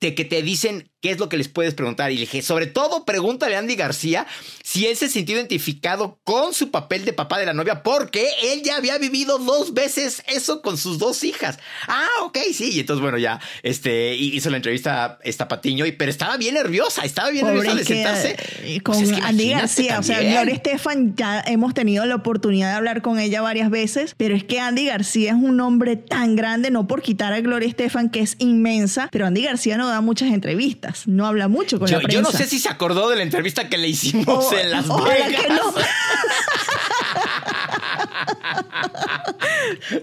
de 0.01 0.15
que 0.15 0.25
te 0.25 0.43
dicen 0.43 0.91
qué 1.01 1.11
es 1.11 1.19
lo 1.19 1.29
que 1.29 1.37
les 1.37 1.49
puedes 1.49 1.75
preguntar. 1.75 2.11
Y 2.11 2.15
le 2.15 2.21
dije, 2.23 2.43
sobre 2.43 2.67
todo, 2.67 3.05
pregúntale 3.05 3.57
a 3.57 3.61
Andy 3.61 3.77
García 3.77 4.27
si 4.63 4.87
él 4.87 4.97
se 4.97 5.09
sintió 5.09 5.37
identificado 5.37 6.19
con 6.25 6.55
su 6.55 6.71
papel 6.71 7.05
de 7.05 7.13
papá 7.13 7.39
de 7.39 7.47
la 7.47 7.55
novia, 7.55 7.83
porque 7.83 8.29
él 8.43 8.63
ya 8.63 8.77
había 8.77 8.99
vivido 8.99 9.39
dos 9.39 9.75
veces 9.75 10.23
eso 10.27 10.61
con 10.63 10.77
sus 10.77 10.99
dos 10.99 11.25
hijas. 11.25 11.59
Ah, 11.87 12.09
ok, 12.23 12.39
sí. 12.53 12.73
Y 12.73 12.81
entonces, 12.81 13.01
bueno, 13.01 13.19
ya 13.19 13.41
este, 13.63 14.15
hizo 14.15 14.51
la 14.51 14.57
entrevista 14.57 15.19
esta 15.23 15.49
Patiño, 15.49 15.87
y, 15.87 15.93
pero 15.93 16.11
estaba 16.11 16.37
bien 16.37 16.55
nerviosa, 16.55 17.05
estaba 17.05 17.31
bien 17.31 17.47
nerviosa 17.47 17.75
de 17.75 17.85
sentarse. 17.85 18.37
Pues 18.85 19.09
con 19.11 19.25
Andy 19.25 19.51
García, 19.51 19.99
o 19.99 20.03
sea, 20.03 20.21
Gloria 20.21 20.55
Estefan, 20.55 21.17
ya 21.17 21.43
hemos 21.47 21.75
tenido 21.75 22.05
la 22.07 22.17
oportunidad 22.17 22.71
de 22.71 22.77
hablar 22.77 23.03
con 23.03 23.19
ella 23.19 23.41
varias 23.41 23.71
veces, 23.71 24.15
pero 24.17 24.37
es 24.37 24.45
que 24.45 24.61
Andy 24.61 24.87
García 24.87 25.31
es 25.31 25.37
un 25.37 25.61
hombre 25.61 25.97
tan 25.97 26.37
grande, 26.37 26.71
no 26.71 26.87
por 26.87 27.03
quitar 27.03 27.33
a 27.33 27.41
Gloria 27.41 27.69
Estefan, 27.69 28.11
que 28.11 28.21
es 28.21 28.37
inmensa, 28.39 29.09
pero 29.11 29.27
Andy 29.27 29.43
García 29.43 29.77
no 29.77 29.88
da 29.89 30.01
muchas 30.01 30.33
entrevistas, 30.33 31.07
no 31.07 31.27
habla 31.27 31.49
mucho 31.49 31.79
con 31.79 31.89
yo, 31.89 31.97
la 31.97 32.03
prensa. 32.03 32.15
Yo 32.15 32.23
no 32.23 32.31
sé 32.31 32.47
si 32.47 32.59
se 32.59 32.69
acordó 32.69 33.09
de 33.09 33.17
la 33.17 33.23
entrevista 33.23 33.69
que 33.69 33.79
le 33.79 33.89
hicimos 33.89 34.53
en 34.53 34.71
Las 34.71 34.87
Vegas. 34.89 35.43
Que 35.43 35.49
no. 35.49 35.75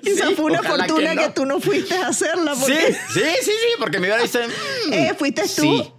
Quizá 0.04 0.32
fue 0.36 0.46
una 0.46 0.64
fortuna 0.64 1.16
que, 1.16 1.30
tú 1.30 1.46
no 1.46 1.60
fuiste 1.60 1.96
a 1.96 2.08
hacerla. 2.08 2.56
Sí, 2.56 2.74
sí, 3.14 3.22
sí, 3.42 3.52
sí, 3.52 3.68
porque 3.80 4.00
me 4.00 4.08
hubiera 4.08 4.22
dicho. 4.22 4.40
Mm, 4.88 4.94
eh, 4.94 5.14
¿Fuiste 5.18 5.44
tú? 5.44 5.48
Sí. 5.48 5.92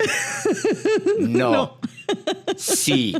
No. 1.18 1.78
Sí. 2.56 3.16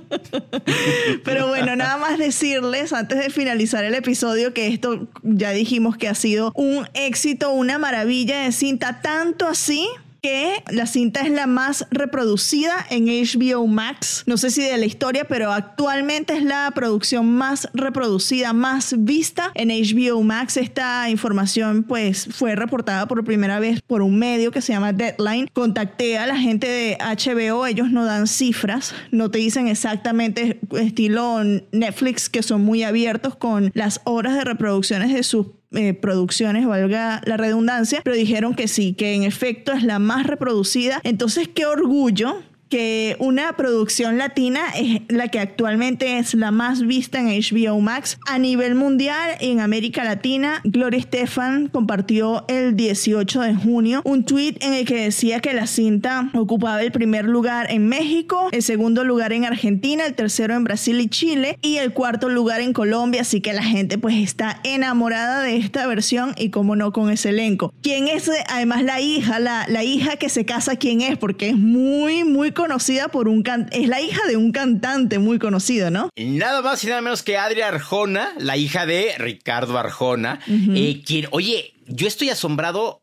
Pero 1.24 1.48
bueno, 1.48 1.74
nada 1.74 1.96
más 1.96 2.18
decirles 2.18 2.92
antes 2.92 3.18
de 3.18 3.30
finalizar 3.30 3.84
el 3.84 3.94
episodio 3.94 4.54
que 4.54 4.68
esto 4.68 5.08
ya 5.22 5.50
dijimos 5.50 5.96
que 5.96 6.08
ha 6.08 6.14
sido 6.14 6.52
un 6.54 6.88
éxito, 6.94 7.50
una 7.50 7.78
maravilla 7.78 8.42
de 8.42 8.52
cinta, 8.52 9.00
tanto 9.02 9.48
así 9.48 9.88
que 10.22 10.62
la 10.70 10.86
cinta 10.86 11.20
es 11.20 11.30
la 11.30 11.46
más 11.46 11.86
reproducida 11.90 12.86
en 12.90 13.06
HBO 13.06 13.66
Max. 13.66 14.24
No 14.26 14.36
sé 14.36 14.50
si 14.50 14.62
de 14.62 14.76
la 14.76 14.86
historia, 14.86 15.24
pero 15.24 15.52
actualmente 15.52 16.34
es 16.34 16.42
la 16.42 16.70
producción 16.74 17.28
más 17.28 17.68
reproducida, 17.74 18.52
más 18.52 18.94
vista 18.98 19.52
en 19.54 19.68
HBO 19.68 20.22
Max. 20.22 20.56
Esta 20.56 21.08
información 21.10 21.84
pues 21.84 22.28
fue 22.30 22.56
reportada 22.56 23.06
por 23.06 23.24
primera 23.24 23.60
vez 23.60 23.80
por 23.82 24.02
un 24.02 24.18
medio 24.18 24.50
que 24.50 24.60
se 24.60 24.72
llama 24.72 24.92
Deadline. 24.92 25.48
Contacté 25.52 26.18
a 26.18 26.26
la 26.26 26.36
gente 26.36 26.66
de 26.66 26.98
HBO, 26.98 27.66
ellos 27.66 27.90
no 27.90 28.04
dan 28.04 28.26
cifras, 28.26 28.94
no 29.10 29.30
te 29.30 29.38
dicen 29.38 29.68
exactamente 29.68 30.60
estilo 30.78 31.42
Netflix 31.72 32.28
que 32.28 32.42
son 32.42 32.62
muy 32.62 32.82
abiertos 32.82 33.36
con 33.36 33.70
las 33.74 34.00
horas 34.04 34.34
de 34.34 34.44
reproducciones 34.44 35.12
de 35.12 35.22
sus 35.22 35.48
eh, 35.76 35.94
producciones, 35.94 36.66
valga 36.66 37.20
la 37.24 37.36
redundancia, 37.36 38.00
pero 38.02 38.16
dijeron 38.16 38.54
que 38.54 38.68
sí, 38.68 38.94
que 38.94 39.14
en 39.14 39.22
efecto 39.22 39.72
es 39.72 39.82
la 39.82 39.98
más 39.98 40.26
reproducida. 40.26 41.00
Entonces, 41.04 41.48
qué 41.48 41.66
orgullo 41.66 42.42
que 42.68 43.16
una 43.18 43.56
producción 43.56 44.18
latina 44.18 44.60
es 44.76 45.02
la 45.08 45.28
que 45.28 45.38
actualmente 45.38 46.18
es 46.18 46.34
la 46.34 46.50
más 46.50 46.82
vista 46.86 47.20
en 47.20 47.28
HBO 47.28 47.80
Max 47.80 48.18
a 48.26 48.38
nivel 48.38 48.74
mundial 48.74 49.30
en 49.40 49.60
América 49.60 50.04
Latina. 50.04 50.60
Gloria 50.64 50.98
Estefan 50.98 51.68
compartió 51.68 52.44
el 52.48 52.76
18 52.76 53.40
de 53.42 53.54
junio 53.54 54.02
un 54.04 54.24
tweet 54.24 54.56
en 54.60 54.74
el 54.74 54.84
que 54.84 54.96
decía 54.96 55.40
que 55.40 55.52
la 55.52 55.66
cinta 55.66 56.30
ocupaba 56.34 56.82
el 56.82 56.92
primer 56.92 57.26
lugar 57.26 57.70
en 57.70 57.88
México, 57.88 58.48
el 58.52 58.62
segundo 58.62 59.04
lugar 59.04 59.32
en 59.32 59.44
Argentina, 59.44 60.04
el 60.06 60.14
tercero 60.14 60.54
en 60.54 60.64
Brasil 60.64 61.00
y 61.00 61.08
Chile 61.08 61.58
y 61.62 61.76
el 61.76 61.92
cuarto 61.92 62.28
lugar 62.28 62.60
en 62.60 62.72
Colombia, 62.72 63.22
así 63.22 63.40
que 63.40 63.52
la 63.52 63.62
gente 63.62 63.98
pues 63.98 64.16
está 64.16 64.60
enamorada 64.64 65.42
de 65.42 65.56
esta 65.56 65.86
versión 65.86 66.34
y 66.36 66.50
como 66.50 66.76
no 66.76 66.92
con 66.92 67.10
ese 67.10 67.30
elenco. 67.30 67.72
¿Quién 67.82 68.08
es 68.08 68.30
además 68.48 68.82
la 68.82 69.00
hija? 69.00 69.38
La, 69.38 69.66
la 69.68 69.84
hija 69.84 70.16
que 70.16 70.28
se 70.28 70.44
casa, 70.44 70.76
¿quién 70.76 71.00
es? 71.00 71.16
Porque 71.16 71.50
es 71.50 71.56
muy, 71.56 72.24
muy 72.24 72.52
conocida 72.56 73.08
por 73.08 73.28
un 73.28 73.42
can 73.42 73.68
es 73.70 73.86
la 73.86 74.00
hija 74.00 74.26
de 74.26 74.36
un 74.36 74.50
cantante 74.50 75.20
muy 75.20 75.38
conocido, 75.38 75.90
¿no? 75.90 76.10
Nada 76.16 76.62
más 76.62 76.82
y 76.82 76.88
nada 76.88 77.02
menos 77.02 77.22
que 77.22 77.36
Adria 77.36 77.68
Arjona, 77.68 78.32
la 78.38 78.56
hija 78.56 78.86
de 78.86 79.14
Ricardo 79.18 79.78
Arjona, 79.78 80.40
eh, 80.48 81.02
quien, 81.06 81.28
oye, 81.30 81.74
yo 81.86 82.08
estoy 82.08 82.30
asombrado 82.30 83.02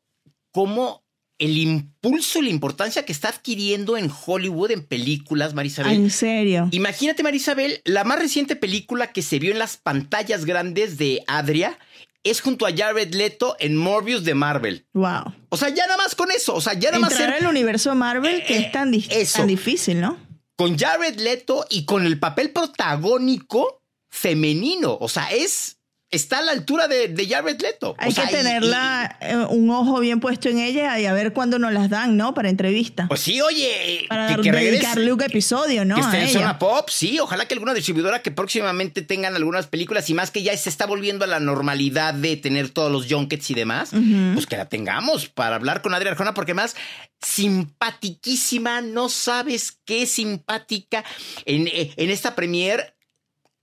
cómo 0.52 1.04
el 1.40 1.58
impulso 1.58 2.40
y 2.40 2.44
la 2.44 2.50
importancia 2.50 3.06
que 3.06 3.12
está 3.12 3.30
adquiriendo 3.30 3.98
en 3.98 4.10
Hollywood 4.26 4.72
en 4.72 4.86
películas, 4.86 5.54
Marisabel. 5.54 5.94
En 5.94 6.10
serio. 6.10 6.70
Imagínate, 6.72 7.24
Marisabel, 7.24 7.82
la 7.86 8.04
más 8.04 8.20
reciente 8.20 8.56
película 8.56 9.12
que 9.12 9.22
se 9.22 9.40
vio 9.40 9.52
en 9.52 9.60
las 9.60 9.78
pantallas 9.78 10.46
grandes 10.46 10.98
de 10.98 11.24
Adria 11.28 11.78
es 12.24 12.42
junto 12.42 12.66
a 12.66 12.72
Jared 12.76 13.14
Leto 13.14 13.56
en 13.60 13.76
Morbius 13.76 14.24
de 14.24 14.34
Marvel. 14.36 14.86
Wow. 14.94 15.34
O 15.50 15.58
sea, 15.58 15.70
ya 15.70 15.86
nada 15.88 15.98
más 15.98 16.16
con 16.16 16.32
eso. 16.32 16.56
O 16.56 16.62
sea, 16.62 16.74
ya 16.74 16.90
nada 16.92 17.00
más 17.00 17.12
Entrar 17.12 17.32
ser 17.36 17.44
al 17.44 17.50
universo 17.50 17.94
Marvel 17.96 18.44
que 18.46 18.56
Eh, 18.58 18.62
es 18.66 18.72
tan, 18.72 18.92
di- 18.92 19.06
eso. 19.10 19.38
tan 19.40 19.48
difícil, 19.48 20.00
¿no? 20.02 20.18
con 20.56 20.78
Jared 20.78 21.20
Leto 21.20 21.66
y 21.70 21.84
con 21.86 22.06
el 22.06 22.20
papel 22.20 22.52
protagónico 22.52 23.82
femenino. 24.10 24.98
O 25.02 25.10
sea, 25.10 25.32
es. 25.32 25.78
Está 26.14 26.38
a 26.40 26.42
la 26.42 26.52
altura 26.54 26.88
de, 26.88 27.08
de 27.10 27.28
Jared 27.28 27.60
Leto. 27.62 27.96
Hay 27.98 28.10
O 28.10 28.12
sea, 28.12 28.26
que 28.28 28.36
y- 28.36 28.38
tenerla 28.38 29.18
eh, 29.20 29.36
un 29.50 29.70
ojo 29.72 30.00
bien 30.00 30.20
puesto 30.20 30.48
en 30.48 30.60
ella 30.60 31.00
y 31.00 31.06
a 31.06 31.14
ver 31.14 31.34
cuándo 31.34 31.60
nos 31.60 31.74
las 31.74 31.90
dan, 31.90 32.16
¿no? 32.16 32.34
Para 32.34 32.50
entrevista. 32.50 33.08
pues 33.08 33.20
sí, 33.22 33.42
oye. 33.42 34.06
para 34.08 34.28
que, 34.28 34.34
dar- 34.34 34.42
que 34.42 34.52
dedicarle 34.52 35.12
un 35.12 35.22
episodio, 35.22 35.84
¿no? 35.86 35.96
Que 35.96 36.02
esté 36.02 36.22
en 36.22 36.30
zona 36.30 36.60
pop, 36.60 36.88
sí. 36.90 37.20
Ojalá 37.20 37.46
que 37.48 37.56
alguna 37.56 37.74
distribuidora 37.74 38.22
que 38.22 38.32
próximamente 38.32 39.02
tengan 39.02 39.36
algunas 39.36 39.68
películas 39.68 40.10
y 40.10 40.14
más 40.14 40.32
que 40.32 40.44
ya 40.44 40.56
se 40.56 40.70
está 40.70 40.86
volviendo 40.86 41.26
a 41.26 41.28
la 41.28 41.40
normalidad 41.40 42.14
de 42.14 42.38
tener 42.38 42.70
todos 42.70 42.92
los 42.92 43.08
junkets 43.12 43.50
y 43.50 43.54
demás, 43.56 43.90
pues 44.34 44.46
que 44.46 44.56
la 44.58 44.70
tengamos 44.70 45.28
para 45.30 45.56
hablar 45.56 45.82
con 45.82 45.94
Adriana 45.94 46.12
Arjona, 46.12 46.34
porque 46.34 46.54
más 46.54 46.76
simpatiquísima, 47.22 48.82
no 48.82 49.10
sabes 49.10 49.80
qué 49.86 50.06
simpática. 50.06 51.04
En, 51.46 51.68
eh, 51.68 51.94
en 51.96 52.10
esta 52.10 52.36
premier, 52.36 52.96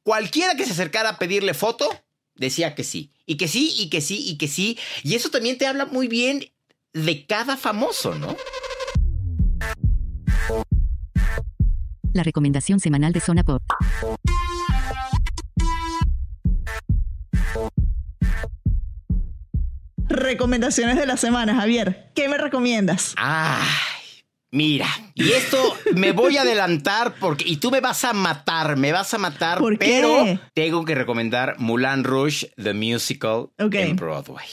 cualquiera 0.02 0.54
que 0.54 0.64
se 0.66 0.72
acercara 0.72 1.10
a 1.10 1.18
pedirle 1.18 1.54
foto, 1.54 1.88
decía 2.40 2.74
que 2.74 2.82
sí. 2.82 3.12
Y 3.26 3.36
que 3.36 3.46
sí, 3.46 3.72
y 3.78 3.90
que 3.90 4.00
sí, 4.00 4.18
y 4.26 4.36
que 4.36 4.48
sí. 4.48 4.76
Y 5.04 5.14
eso 5.14 5.30
también 5.30 5.58
te 5.58 5.66
habla 5.66 5.86
muy 5.86 6.08
bien 6.08 6.44
de 6.92 7.26
cada 7.26 7.56
famoso, 7.56 8.16
¿no? 8.16 8.36
La 12.12 12.24
recomendación 12.24 12.80
semanal 12.80 13.12
de 13.12 13.20
Zona 13.20 13.44
Pop. 13.44 13.62
Recomendaciones 20.08 20.96
de 20.96 21.06
la 21.06 21.16
semana, 21.16 21.54
Javier. 21.54 22.10
¿Qué 22.16 22.28
me 22.28 22.36
recomiendas? 22.36 23.14
Ay, 23.16 23.62
mira, 24.52 24.86
y 25.14 25.30
esto 25.32 25.76
me 25.94 26.12
voy 26.12 26.36
a 26.36 26.42
adelantar 26.42 27.14
porque 27.20 27.44
y 27.48 27.56
tú 27.56 27.70
me 27.70 27.80
vas 27.80 28.04
a 28.04 28.12
matar, 28.12 28.76
me 28.76 28.92
vas 28.92 29.12
a 29.14 29.18
matar, 29.18 29.58
¿Por 29.58 29.78
qué? 29.78 29.86
pero 29.86 30.40
tengo 30.54 30.84
que 30.84 30.94
recomendar 30.94 31.54
Mulan 31.58 32.04
Rouge 32.04 32.50
the 32.62 32.72
musical 32.74 33.48
Ok. 33.58 33.74
en 33.74 33.96
Broadway. 33.96 34.46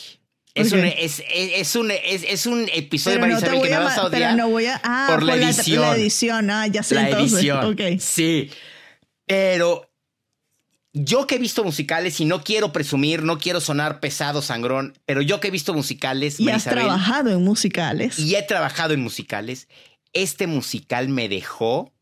Es, 0.54 0.72
un, 0.72 0.86
es, 0.86 1.24
es- 1.32 1.76
un, 1.76 1.92
es, 1.92 2.46
un 2.48 2.68
episodio, 2.74 3.20
Pero 3.20 3.28
Marisabel, 3.28 3.60
voy 3.60 3.68
que 3.68 3.76
me 3.76 3.76
a 3.76 3.80
vas 3.86 3.98
a 4.00 4.06
odiar 4.08 4.32
pero 4.34 4.36
no 4.36 4.50
voy 4.50 4.66
a. 4.66 4.82
Ah, 4.84 5.06
por 5.12 5.22
la 5.22 5.36
La, 5.36 5.46
edición. 5.52 5.82
la 5.82 5.96
edición, 5.96 6.50
ah, 6.50 6.66
ya 6.66 6.82
sé 6.82 6.96
la 6.96 7.10
entonces. 7.10 7.34
edición. 7.44 8.00
Sí. 8.00 8.50
Pero 9.28 9.87
yo 11.04 11.28
que 11.28 11.36
he 11.36 11.40
visto 11.40 11.64
musicales 11.64 12.20
y 12.20 12.26
no 12.26 12.44
quiero 12.44 12.72
presumir, 12.72 13.24
no 13.24 13.38
quiero 13.38 13.62
sonar 13.62 14.00
pesado, 14.00 14.42
sangrón, 14.42 14.98
pero 15.06 15.22
yo 15.22 15.40
que 15.40 15.48
he 15.48 15.52
visto 15.52 15.74
musicales, 15.74 16.40
Y 16.40 16.44
has 16.50 16.66
Marisabel, 16.66 16.80
trabajado 16.80 17.30
en 17.32 17.44
musicales. 17.44 18.20
y 18.20 18.36
he 18.36 18.44
trabajado 18.44 18.94
en 18.94 19.02
musicales, 19.02 19.68
este 20.14 20.48
musical 20.48 21.10
me 21.10 21.30
dejó 21.30 21.94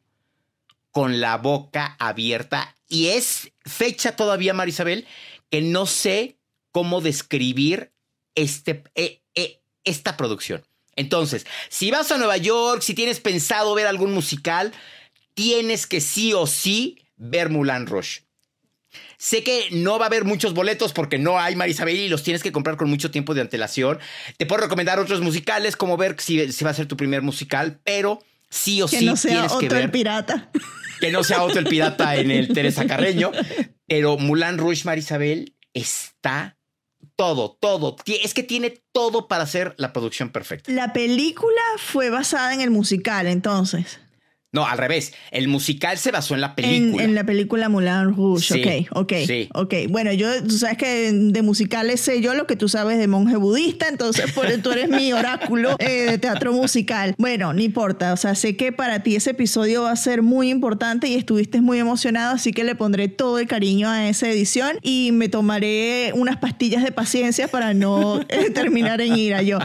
con 0.91 1.19
la 1.19 1.37
boca 1.37 1.95
abierta 1.99 2.75
y 2.87 3.07
es 3.07 3.51
fecha 3.65 4.15
todavía, 4.15 4.53
Marisabel, 4.53 5.05
que 5.49 5.61
no 5.61 5.85
sé 5.85 6.37
cómo 6.71 7.01
describir 7.01 7.91
este, 8.35 8.83
eh, 8.95 9.21
eh, 9.35 9.59
esta 9.83 10.17
producción. 10.17 10.63
Entonces, 10.95 11.45
si 11.69 11.91
vas 11.91 12.11
a 12.11 12.17
Nueva 12.17 12.37
York, 12.37 12.81
si 12.81 12.93
tienes 12.93 13.19
pensado 13.19 13.75
ver 13.75 13.87
algún 13.87 14.13
musical, 14.13 14.71
tienes 15.33 15.87
que 15.87 15.99
sí 15.99 16.33
o 16.33 16.47
sí 16.47 16.99
ver 17.17 17.49
Mulan 17.49 17.87
Rush. 17.87 18.19
Sé 19.17 19.43
que 19.43 19.67
no 19.71 19.97
va 19.97 20.05
a 20.05 20.07
haber 20.07 20.25
muchos 20.25 20.53
boletos 20.53 20.93
porque 20.93 21.17
no 21.17 21.39
hay 21.39 21.55
Marisabel 21.55 21.95
y 21.95 22.09
los 22.09 22.23
tienes 22.23 22.43
que 22.43 22.51
comprar 22.51 22.77
con 22.77 22.89
mucho 22.89 23.11
tiempo 23.11 23.33
de 23.33 23.41
antelación. 23.41 23.99
Te 24.37 24.45
puedo 24.45 24.61
recomendar 24.61 24.99
otros 24.99 25.21
musicales, 25.21 25.75
como 25.75 25.97
ver 25.97 26.15
si, 26.19 26.51
si 26.51 26.63
va 26.63 26.71
a 26.71 26.73
ser 26.73 26.87
tu 26.87 26.97
primer 26.97 27.21
musical, 27.21 27.79
pero 27.83 28.21
sí 28.49 28.81
o 28.81 28.87
que 28.87 28.99
sí 28.99 29.05
no 29.05 29.15
sea 29.15 29.31
tienes 29.31 29.51
que 29.51 29.65
otro 29.65 29.77
el 29.77 29.83
ver 29.83 29.91
pirata. 29.91 30.49
que 30.99 31.11
no 31.11 31.23
sea 31.23 31.43
otro 31.43 31.59
el 31.59 31.67
pirata 31.67 32.15
en 32.15 32.31
el 32.31 32.49
Teresa 32.49 32.85
Carreño. 32.85 33.31
Pero 33.87 34.17
Mulan 34.17 34.57
Rouge 34.57 34.83
Marisabel 34.83 35.53
está 35.73 36.57
todo, 37.15 37.57
todo. 37.59 37.95
Es 38.23 38.33
que 38.33 38.43
tiene 38.43 38.81
todo 38.91 39.27
para 39.27 39.43
hacer 39.43 39.75
la 39.77 39.93
producción 39.93 40.29
perfecta. 40.29 40.71
La 40.71 40.93
película 40.93 41.61
fue 41.77 42.09
basada 42.09 42.53
en 42.53 42.61
el 42.61 42.71
musical, 42.71 43.27
entonces. 43.27 43.99
No, 44.55 44.65
al 44.65 44.77
revés. 44.77 45.13
El 45.31 45.49
musical 45.49 45.97
se 45.97 46.11
basó 46.11 46.33
en 46.33 46.39
la 46.41 46.47
En, 46.47 46.55
película. 46.55 47.03
en 47.03 47.13
la 47.13 47.23
película 47.25 47.67
Moulin 47.69 48.15
Rouge, 48.15 48.53
Sí, 48.55 48.87
ok, 48.89 48.97
ok, 49.01 49.13
sí. 49.27 49.49
ok. 49.53 49.73
Bueno, 49.89 50.13
yo, 50.13 50.41
tú 50.43 50.57
sabes 50.57 50.77
que 50.77 51.11
de 51.11 51.41
musicales 51.41 51.99
sé 51.99 52.21
yo 52.21 52.33
lo 52.35 52.47
que 52.47 52.55
tú 52.55 52.69
sabes 52.69 52.97
de 52.97 53.07
monje 53.07 53.35
budista, 53.35 53.89
entonces 53.89 54.31
por, 54.31 54.47
tú 54.63 54.71
eres 54.71 54.87
mi 54.87 55.11
oráculo 55.11 55.75
eh, 55.79 56.07
de 56.11 56.17
teatro 56.19 56.53
musical. 56.53 57.15
Bueno, 57.17 57.51
no 57.51 57.61
importa, 57.61 58.13
o 58.13 58.17
sea, 58.17 58.33
sé 58.33 58.55
que 58.55 58.71
para 58.71 59.03
ti 59.03 59.17
ese 59.17 59.31
episodio 59.31 59.81
va 59.83 59.91
a 59.91 59.95
ser 59.97 60.21
muy 60.21 60.49
importante 60.49 61.07
y 61.09 61.15
estuviste 61.15 61.59
muy 61.59 61.77
emocionado, 61.79 62.35
así 62.35 62.53
que 62.53 62.63
le 62.63 62.75
pondré 62.75 63.09
todo 63.09 63.39
el 63.39 63.47
cariño 63.47 63.89
a 63.89 64.07
esa 64.07 64.29
edición 64.29 64.77
y 64.81 65.09
me 65.11 65.27
tomaré 65.27 66.11
unas 66.15 66.37
pastillas 66.37 66.81
de 66.81 66.93
paciencia 66.93 67.49
para 67.49 67.73
no 67.73 68.21
eh, 68.29 68.51
terminar 68.53 69.01
en 69.01 69.17
ira 69.17 69.41
yo. 69.41 69.59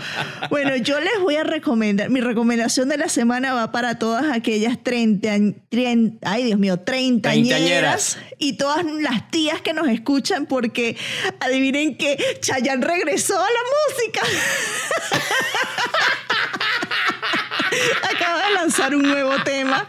Bueno, 0.51 0.75
yo 0.77 0.99
les 0.99 1.21
voy 1.23 1.37
a 1.37 1.45
recomendar, 1.45 2.11
mi 2.11 2.21
recomendación 2.21 2.89
de 2.89 2.97
la 2.97 3.09
semana 3.09 3.55
va 3.55 3.71
para 3.71 3.99
todas 4.01 4.25
aquellas 4.33 4.80
30, 4.83 5.29
trien- 5.71 6.19
ay 6.23 6.45
Dios 6.45 6.59
mío, 6.59 6.79
Treintañeras. 6.81 8.19
y 8.39 8.55
todas 8.55 8.85
las 8.85 9.31
tías 9.31 9.61
que 9.63 9.73
nos 9.73 9.89
escuchan 9.89 10.47
porque 10.47 10.97
adivinen 11.41 11.97
que 11.97 12.19
Chayanne 12.41 12.85
regresó 12.87 13.39
a 13.39 13.49
la 13.49 13.61
música. 13.97 14.21
acaba 18.03 18.47
de 18.47 18.55
lanzar 18.55 18.95
un 18.95 19.03
nuevo 19.03 19.33
tema 19.45 19.87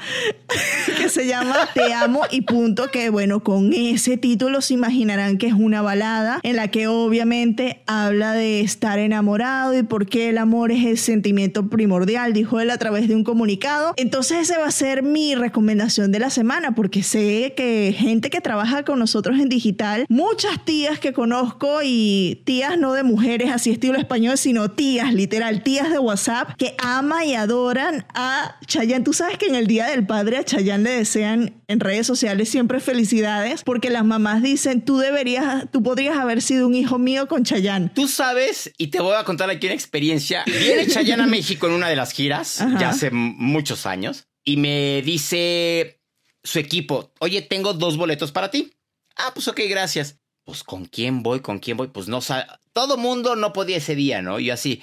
que 0.98 1.10
se 1.10 1.28
llama 1.28 1.70
Te 1.74 1.94
amo 1.94 2.24
y 2.30 2.42
punto, 2.42 2.90
que 2.92 3.10
bueno, 3.10 3.42
con 3.42 3.74
ese 3.74 4.18
título 4.18 4.62
se 4.62 4.74
imaginarán 4.74 5.38
que 5.38 5.48
es 5.48 5.54
una 5.54 5.82
balada 5.82 6.40
en 6.44 6.56
la 6.56 6.70
que 6.70 6.88
obviamente 6.88 7.82
habla 7.88 8.34
de 8.34 8.62
estar 8.62 9.00
enamorado 9.00 9.78
y 9.78 9.84
por 9.84 10.08
qué 10.08 10.30
el 10.30 10.38
amor 10.38 10.72
es 10.72 10.86
el 10.86 10.98
sentimiento 10.98 11.70
primordial, 11.70 12.34
dijo 12.34 12.60
él 12.60 12.70
a 12.70 12.78
través 12.78 13.08
de 13.08 13.16
un 13.16 13.24
comunicado. 13.24 13.94
Entonces 13.98 14.50
ese 14.50 14.58
va 14.58 14.68
a 14.68 14.72
ser 14.72 15.04
mi 15.04 15.36
recomendación 15.36 16.12
de 16.12 16.20
la 16.20 16.30
semana, 16.30 16.76
porque 16.76 17.04
sé 17.04 17.54
que 17.56 17.96
gente 17.98 18.30
que 18.30 18.42
trabaja 18.42 18.84
con 18.84 19.00
nosotros 19.00 19.40
en 19.40 19.50
digital, 19.50 20.06
muchas 20.10 20.64
tías 20.66 21.00
que 21.00 21.14
conozco 21.14 21.80
y 21.84 22.42
tías 22.46 22.78
no 22.78 22.94
de 22.94 23.04
mujeres 23.04 23.52
así 23.52 23.72
estilo 23.72 23.98
español, 23.98 24.38
sino 24.38 24.72
tías, 24.72 25.14
literal, 25.14 25.64
tías 25.64 25.90
de 25.90 26.00
WhatsApp, 26.00 26.56
que 26.58 26.76
ama 26.78 27.26
y 27.26 27.36
adoran 27.72 28.06
a 28.14 28.60
Chayanne. 28.68 29.04
Tú 29.04 29.14
sabes 29.14 29.38
que 29.38 29.48
en 29.48 29.56
el 29.56 29.68
Día 29.68 29.88
del 29.88 30.06
Padre 30.06 30.38
a 30.38 30.44
Chayanne 30.44 30.84
le 30.84 30.90
desean 30.92 31.62
en 31.68 31.80
redes 31.80 32.06
sociales 32.06 32.50
siempre 32.50 32.80
felicidades, 32.80 33.64
porque 33.64 33.90
las 33.90 34.04
mamás 34.04 34.44
dicen, 34.44 34.84
tú 34.84 34.98
deberías, 34.98 35.70
tú 35.72 35.82
podrías 35.82 36.18
haber 36.18 36.42
sido 36.42 36.68
un 36.68 36.76
hijo 36.76 37.00
mío 37.00 37.28
con 37.28 37.44
Chayanne. 37.44 37.90
Tú 37.96 38.08
sabes, 38.08 38.72
y 38.78 38.88
te 38.88 39.00
voy 39.00 39.16
a 39.16 39.24
contar 39.24 39.50
aquí 39.50 39.68
una 39.68 39.76
experiencia. 39.76 40.44
Viene 40.46 40.88
Chayanne 40.88 41.24
a 41.24 41.28
México 41.28 41.68
en 41.68 41.74
una 41.74 41.88
de 41.88 41.96
las 41.96 42.12
giras, 42.12 42.64
ya 42.80 42.90
hace 42.90 43.10
muchos 43.12 43.86
años, 43.86 44.28
y 44.44 44.58
me 44.58 45.02
dice 45.04 46.02
su 46.44 46.60
equipo, 46.60 47.14
oye, 47.20 47.42
tengo 47.42 47.74
dos 47.74 47.98
boletos 47.98 48.32
para 48.32 48.52
ti. 48.52 48.74
Ah, 49.16 49.32
pues 49.34 49.48
ok, 49.48 49.62
gracias. 49.70 50.18
Pues 50.44 50.64
con 50.64 50.86
quién 50.86 51.24
voy, 51.24 51.40
con 51.40 51.60
quién 51.60 51.78
voy, 51.78 51.88
pues 51.88 52.08
no 52.08 52.20
sabe. 52.20 52.46
Todo 52.74 52.98
mundo 52.98 53.36
no 53.36 53.54
podía 53.54 53.78
ese 53.78 53.96
día, 53.96 54.22
¿no? 54.22 54.40
Y 54.40 54.46
yo 54.46 54.56
así, 54.56 54.82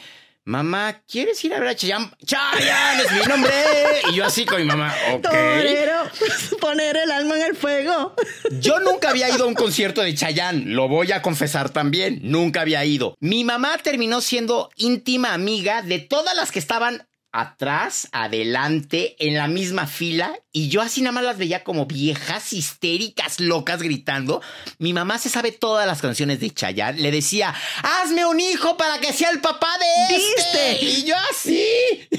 mamá, 0.48 1.02
¿quieres 1.06 1.44
ir 1.44 1.52
a 1.52 1.60
ver 1.60 1.68
a 1.68 1.76
Chayanne? 1.76 2.10
¡Chayanne 2.24 3.02
es 3.02 3.12
mi 3.12 3.26
nombre! 3.26 3.52
Y 4.10 4.14
yo 4.14 4.24
así 4.24 4.46
con 4.46 4.58
mi 4.58 4.64
mamá, 4.64 4.94
ok. 5.12 5.22
Torero, 5.22 6.10
poner 6.60 6.96
el 6.96 7.10
alma 7.10 7.36
en 7.36 7.42
el 7.42 7.54
fuego. 7.54 8.14
Yo 8.52 8.80
nunca 8.80 9.10
había 9.10 9.28
ido 9.28 9.44
a 9.44 9.46
un 9.46 9.54
concierto 9.54 10.00
de 10.00 10.14
Chayanne, 10.14 10.64
lo 10.64 10.88
voy 10.88 11.12
a 11.12 11.20
confesar 11.20 11.68
también, 11.68 12.20
nunca 12.22 12.62
había 12.62 12.82
ido. 12.86 13.14
Mi 13.20 13.44
mamá 13.44 13.76
terminó 13.78 14.22
siendo 14.22 14.70
íntima 14.76 15.34
amiga 15.34 15.82
de 15.82 15.98
todas 15.98 16.34
las 16.34 16.50
que 16.50 16.60
estaban 16.60 17.06
atrás, 17.30 18.08
adelante, 18.12 19.16
en 19.18 19.34
la 19.34 19.48
misma 19.48 19.86
fila, 19.86 20.34
y 20.58 20.68
yo 20.70 20.80
así 20.82 21.02
nada 21.02 21.12
más 21.12 21.22
las 21.22 21.38
veía 21.38 21.62
como 21.62 21.86
viejas 21.86 22.52
histéricas, 22.52 23.38
locas, 23.38 23.80
gritando. 23.80 24.42
Mi 24.78 24.92
mamá 24.92 25.18
se 25.18 25.28
sabe 25.28 25.52
todas 25.52 25.86
las 25.86 26.00
canciones 26.00 26.40
de 26.40 26.50
Chayanne. 26.50 27.00
Le 27.00 27.12
decía, 27.12 27.54
hazme 27.82 28.26
un 28.26 28.40
hijo 28.40 28.76
para 28.76 28.98
que 28.98 29.12
sea 29.12 29.30
el 29.30 29.40
papá 29.40 29.68
de 29.78 30.16
este. 30.16 30.78
¿Viste? 30.80 30.84
Y 30.84 31.04
yo 31.04 31.14
así. 31.30 31.64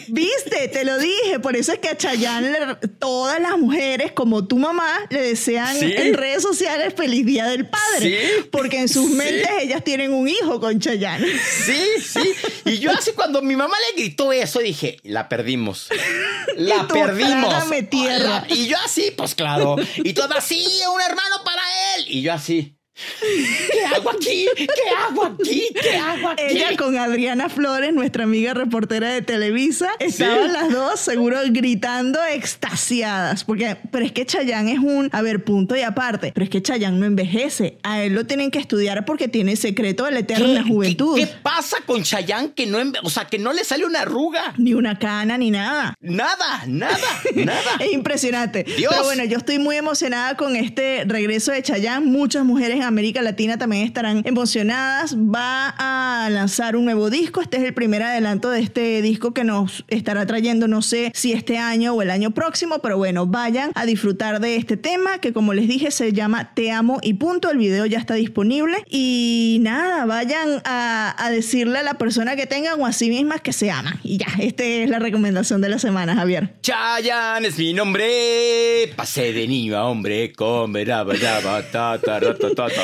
Viste, 0.07 0.69
te 0.69 0.85
lo 0.85 0.97
dije. 0.99 1.39
Por 1.41 1.57
eso 1.57 1.73
es 1.73 1.79
que 1.79 1.89
a 1.89 1.97
Chayanne 1.97 2.49
le- 2.51 2.87
todas 2.99 3.41
las 3.41 3.57
mujeres, 3.57 4.13
como 4.13 4.47
tu 4.47 4.57
mamá, 4.57 4.87
le 5.09 5.21
desean 5.21 5.77
Sí. 5.77 5.91
en 5.97 6.13
redes 6.13 6.41
sociales 6.41 6.93
feliz 6.95 7.25
día 7.25 7.45
del 7.47 7.67
padre. 7.67 7.99
Sí. 7.99 8.47
Porque 8.51 8.79
en 8.79 8.87
sus 8.87 9.07
Sí. 9.09 9.13
mentes 9.15 9.49
ellas 9.61 9.83
tienen 9.83 10.13
un 10.13 10.29
hijo 10.29 10.61
con 10.61 10.79
Chayanne. 10.79 11.27
Sí, 11.65 11.83
sí. 12.01 12.33
Y 12.65 12.79
yo 12.79 12.91
así 12.91 13.11
cuando 13.11 13.41
mi 13.41 13.57
mamá 13.57 13.75
le 13.95 14.01
gritó 14.01 14.31
eso, 14.31 14.59
dije, 14.59 14.97
la 15.03 15.27
perdimos. 15.27 15.87
La 16.55 16.75
Y 16.75 16.79
tú, 16.87 16.93
perdimos. 16.95 17.53
tierra. 17.89 18.28
Y 18.49 18.67
yo 18.67 18.77
así, 18.83 19.11
pues 19.11 19.35
claro. 19.35 19.75
Y 19.97 20.13
todo 20.13 20.33
así, 20.37 20.65
un 20.93 21.01
hermano 21.01 21.35
para 21.43 21.61
él. 21.95 22.05
Y 22.07 22.21
yo 22.21 22.33
así. 22.33 22.78
¿Qué 23.19 23.85
hago 23.85 24.09
aquí? 24.11 24.47
¿Qué 24.55 24.67
hago 24.97 25.25
aquí? 25.25 25.63
¿Qué 25.81 25.97
hago 25.97 26.29
aquí? 26.29 26.43
Ella 26.49 26.75
con 26.77 26.97
Adriana 26.97 27.49
Flores, 27.49 27.93
nuestra 27.93 28.23
amiga 28.23 28.53
reportera 28.53 29.09
de 29.09 29.21
Televisa, 29.21 29.89
estaban 29.99 30.53
las 30.53 30.71
dos 30.71 30.99
seguro 30.99 31.37
gritando 31.47 32.19
extasiadas. 32.31 33.43
Porque, 33.43 33.77
pero 33.91 34.05
es 34.05 34.11
que 34.11 34.25
Chayanne 34.25 34.73
es 34.73 34.79
un, 34.79 35.09
a 35.11 35.21
ver, 35.21 35.43
punto 35.43 35.75
y 35.75 35.81
aparte, 35.81 36.31
pero 36.33 36.43
es 36.43 36.49
que 36.49 36.61
Chayanne 36.61 36.99
no 36.99 37.05
envejece. 37.05 37.77
A 37.83 38.03
él 38.03 38.13
lo 38.13 38.25
tienen 38.25 38.51
que 38.51 38.59
estudiar 38.59 39.05
porque 39.05 39.27
tiene 39.27 39.51
el 39.51 39.57
secreto 39.57 40.05
de 40.05 40.11
la 40.11 40.19
eterna 40.19 40.63
juventud. 40.63 41.15
¿Qué, 41.15 41.25
qué 41.25 41.33
pasa 41.41 41.77
con 41.85 42.03
Chayanne 42.03 42.53
que 42.53 42.65
no, 42.65 42.79
o 43.03 43.09
sea, 43.09 43.25
que 43.25 43.39
no 43.39 43.53
le 43.53 43.63
sale 43.63 43.85
una 43.85 44.01
arruga? 44.01 44.53
Ni 44.57 44.73
una 44.73 44.97
cana 44.99 45.37
ni 45.37 45.51
nada. 45.51 45.95
Nada, 46.01 46.63
nada, 46.67 46.97
nada. 47.35 47.77
Es 47.79 47.93
impresionante. 47.93 48.63
Dios. 48.63 48.91
Pero 48.91 49.05
bueno, 49.05 49.23
yo 49.25 49.37
estoy 49.37 49.59
muy 49.59 49.75
emocionada 49.75 50.35
con 50.35 50.55
este 50.55 51.03
regreso 51.05 51.51
de 51.51 51.61
Chayanne. 51.63 52.05
Muchas 52.05 52.43
mujeres 52.43 52.77
en 52.77 52.83
América 52.89 53.21
Latina 53.21 53.57
también 53.57 53.85
estarán 53.85 54.23
emocionadas. 54.25 55.15
Va 55.15 55.73
a 55.77 56.29
lanzar 56.29 56.75
un 56.75 56.85
nuevo 56.85 57.09
disco. 57.09 57.41
Este 57.41 57.57
es 57.57 57.63
el 57.63 57.73
primer 57.73 58.03
adelanto 58.03 58.49
de 58.49 58.59
este 58.61 59.01
disco 59.01 59.33
que 59.33 59.43
nos 59.43 59.85
estará 59.87 60.25
trayendo, 60.25 60.67
no 60.67 60.81
sé 60.81 61.11
si 61.15 61.31
este 61.31 61.57
año 61.57 61.93
o 61.93 62.01
el 62.01 62.09
año 62.09 62.31
próximo, 62.31 62.79
pero 62.79 62.97
bueno, 62.97 63.27
vayan 63.27 63.71
a 63.75 63.85
disfrutar 63.85 64.41
de 64.41 64.55
este 64.55 64.75
tema 64.75 65.19
que 65.19 65.33
como 65.33 65.53
les 65.53 65.67
dije 65.67 65.91
se 65.91 66.13
llama 66.13 66.53
Te 66.53 66.71
amo 66.71 66.99
y 67.01 67.13
punto. 67.13 67.51
El 67.51 67.57
video 67.57 67.85
ya 67.85 67.99
está 67.99 68.15
disponible. 68.15 68.83
Y 68.89 69.59
nada, 69.61 70.05
vayan 70.05 70.61
a, 70.65 71.29
decirle 71.29 71.79
a 71.79 71.83
la 71.83 71.93
persona 71.93 72.35
que 72.35 72.47
tengan 72.47 72.81
o 72.81 72.87
a 72.87 72.91
sí 72.91 73.09
mismas 73.09 73.41
que 73.41 73.53
se 73.53 73.69
aman. 73.69 73.99
Y 74.03 74.17
ya, 74.17 74.27
esta 74.39 74.63
es 74.63 74.89
la 74.89 74.97
recomendación 74.97 75.61
de 75.61 75.69
la 75.69 75.77
semana, 75.77 76.15
Javier. 76.15 76.55
Chayanne 76.61 77.47
es 77.47 77.57
mi 77.57 77.73
nombre. 77.73 78.91
Pasé 78.95 79.31
de 79.31 79.47
niño 79.47 79.77
a 79.77 79.85
hombre. 79.85 80.33
Con 80.33 80.73
veraba, 80.73 81.13
ta, 81.13 81.39
ta, 81.71 81.99
ta, 81.99 82.19
ta, 82.19 82.55
ta. 82.55 82.78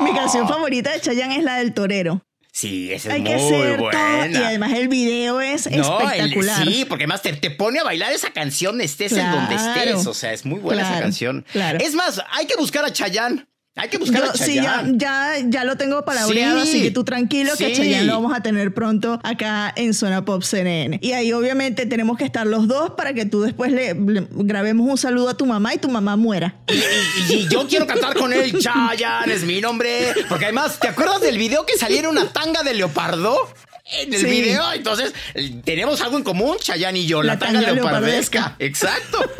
Mi 0.00 0.12
canción 0.14 0.48
favorita 0.48 0.92
de 0.92 1.00
Chayanne 1.00 1.36
es 1.36 1.44
la 1.44 1.56
del 1.56 1.72
torero. 1.74 2.24
Sí, 2.52 2.92
esa 2.92 3.08
es 3.10 3.14
Hay 3.14 3.20
muy 3.22 3.30
que 3.30 3.38
ser 3.38 3.76
todo. 3.76 3.84
buena. 3.84 4.26
Y 4.28 4.42
además 4.42 4.72
el 4.72 4.88
video 4.88 5.40
es 5.40 5.70
No, 5.70 6.00
el- 6.00 6.06
espectacular. 6.20 6.66
sí, 6.66 6.84
porque 6.84 7.04
además 7.04 7.22
te, 7.22 7.32
te 7.34 7.50
pone 7.50 7.78
a 7.78 7.84
bailar 7.84 8.12
esa 8.12 8.30
canción 8.32 8.80
estés 8.80 9.12
en 9.12 9.30
donde 9.30 9.54
Claro. 9.54 9.80
estés. 9.90 10.06
O 10.06 10.14
sea, 10.14 10.32
es 10.32 10.44
muy 10.44 10.58
buena 10.58 10.82
esa 10.82 10.90
Claro, 10.90 11.04
canción. 11.04 11.46
claro. 11.52 11.78
Es 11.80 11.94
más, 11.94 12.20
hay 12.32 12.46
que 12.46 12.56
buscar 12.56 12.84
a 12.84 12.92
Chayanne. 12.92 13.46
Hay 13.80 13.88
que 13.88 13.96
buscar 13.98 14.22
Yo- 14.24 14.30
a 14.30 14.34
sí, 14.34 14.54
ya, 14.56 14.84
ya, 14.92 15.32
ya 15.46 15.64
lo 15.64 15.76
tengo 15.76 16.04
palabreado, 16.04 16.62
Sí, 16.64 16.68
así 16.68 16.82
que 16.82 16.90
tú 16.90 17.02
tranquilo 17.04 17.52
que 17.56 17.68
sí. 17.70 17.76
Chayanne 17.76 18.04
lo 18.04 18.12
vamos 18.14 18.34
a 18.36 18.42
tener 18.42 18.74
pronto 18.74 19.18
acá 19.22 19.72
en 19.74 19.94
Zona 19.94 20.24
Pop 20.24 20.42
CNN. 20.42 20.98
Y 21.02 21.12
ahí 21.12 21.32
obviamente 21.32 21.86
tenemos 21.86 22.18
que 22.18 22.24
estar 22.24 22.46
los 22.46 22.68
dos 22.68 22.90
para 22.90 23.14
que 23.14 23.24
tú 23.24 23.40
después 23.40 23.72
le, 23.72 23.94
le 23.94 24.26
grabemos 24.30 24.88
un 24.88 24.98
saludo 24.98 25.30
a 25.30 25.36
tu 25.36 25.46
mamá 25.46 25.74
y 25.74 25.78
tu 25.78 25.88
mamá 25.88 26.16
muera. 26.16 26.56
Y, 26.68 26.74
y- 27.32 27.36
y 27.36 27.48
yo 27.48 27.66
quiero 27.66 27.86
cantar 27.86 28.14
con 28.14 28.32
él, 28.32 28.58
Chayanne 28.58 29.32
es 29.32 29.44
mi 29.44 29.60
nombre. 29.60 30.12
Porque 30.28 30.44
además, 30.46 30.78
¿te 30.78 30.88
acuerdas 30.88 31.20
del 31.22 31.38
video 31.38 31.64
que 31.64 31.72
en 31.80 32.06
una 32.06 32.26
tanga 32.32 32.62
de 32.62 32.74
leopardo? 32.74 33.34
En 33.92 34.12
el 34.14 34.20
Sí. 34.20 34.26
video, 34.26 34.72
entonces 34.72 35.12
eh, 35.34 35.60
tenemos 35.64 36.00
algo 36.00 36.16
en 36.16 36.22
común, 36.24 36.56
Chayanne 36.60 37.00
y 37.00 37.06
yo, 37.06 37.22
la, 37.22 37.34
La 37.34 37.38
tanga, 37.38 37.60
tanga 37.60 37.72
leopardesca. 37.72 38.56
Exacto. 38.58 39.18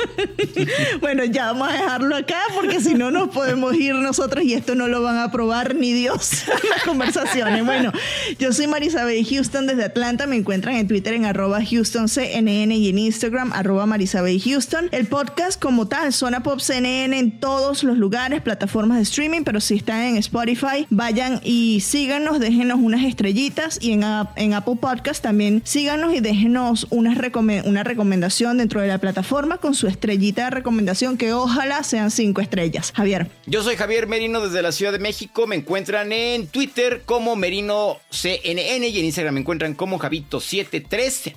Bueno, 1.01 1.25
ya 1.25 1.47
vamos 1.47 1.69
a 1.69 1.73
dejarlo 1.73 2.15
acá 2.17 2.41
porque 2.55 2.81
si 2.81 2.95
no 2.95 3.11
nos 3.11 3.31
podemos 3.31 3.75
ir 3.75 3.95
nosotros 3.95 4.45
y 4.45 4.55
esto 4.55 4.75
no 4.75 4.89
lo 4.89 5.03
van 5.03 5.19
a 5.19 5.31
probar 5.31 5.75
ni 5.75 5.93
Dios 5.93 6.43
las 6.69 6.83
conversaciones. 6.85 7.65
Bueno, 7.65 7.93
yo 8.39 8.53
soy 8.53 8.67
Marisabel 8.67 9.25
Houston 9.27 9.67
desde 9.67 9.85
Atlanta. 9.85 10.27
Me 10.27 10.37
encuentran 10.37 10.77
en 10.77 10.87
Twitter 10.89 11.15
en 11.15 11.25
arroba 11.25 11.61
HoustonCNN 11.61 12.73
y 12.73 12.89
en 12.89 12.99
Instagram 12.99 13.53
arroba 13.53 13.87
Marisabel 13.87 14.41
Houston. 14.41 14.89
El 14.93 15.07
podcast 15.07 15.61
como 15.61 15.89
tal, 15.89 16.13
Zona 16.13 16.43
Pop 16.43 16.61
CNN 16.61 17.19
en 17.19 17.41
todos 17.41 17.83
los 17.83 17.97
lugares, 17.97 18.43
plataformas 18.43 18.99
de 18.99 19.03
streaming, 19.05 19.43
pero 19.45 19.61
si 19.61 19.77
están 19.77 20.03
en 20.03 20.17
Spotify, 20.19 20.87
vayan 20.91 21.41
y 21.45 21.81
síganos, 21.81 22.41
déjenos 22.41 22.79
unas 22.81 23.05
estrellitas 23.05 23.79
y 23.81 23.93
en, 23.93 24.05
en 24.41 24.55
Apple 24.55 24.77
Podcast 24.81 25.23
también 25.23 25.63
síganos 25.65 26.13
y 26.15 26.21
déjenos 26.21 26.87
unas 26.91 27.17
recome- 27.19 27.63
una 27.65 27.85
recomendación 27.85 28.59
dentro 28.59 28.81
de 28.81 28.89
la 28.89 28.99
plataforma 28.99 29.59
con 29.59 29.75
su 29.75 29.87
estrellita 29.87 30.45
de 30.45 30.51
recomendación 30.51 31.17
que 31.17 31.33
ojalá 31.33 31.83
sean 31.85 32.11
cinco 32.11 32.41
estrellas. 32.41 32.93
Javier. 32.95 33.31
Yo 33.47 33.63
soy 33.63 33.77
Javier 33.77 34.07
Merino 34.07 34.41
desde 34.41 34.63
la 34.63 34.73
Ciudad 34.73 34.93
de 34.93 34.99
México. 34.99 35.47
Me 35.47 35.57
encuentran 35.57 36.11
en 36.13 36.47
Twitter 36.47 37.03
como 37.05 37.37
Merino 37.37 37.99
CNN 38.11 38.89
y 38.89 38.99
en 38.99 39.05
Instagram 39.05 39.35
me 39.35 39.41
encuentran 39.41 39.75
como 39.75 39.99
Javito73, 39.99 41.35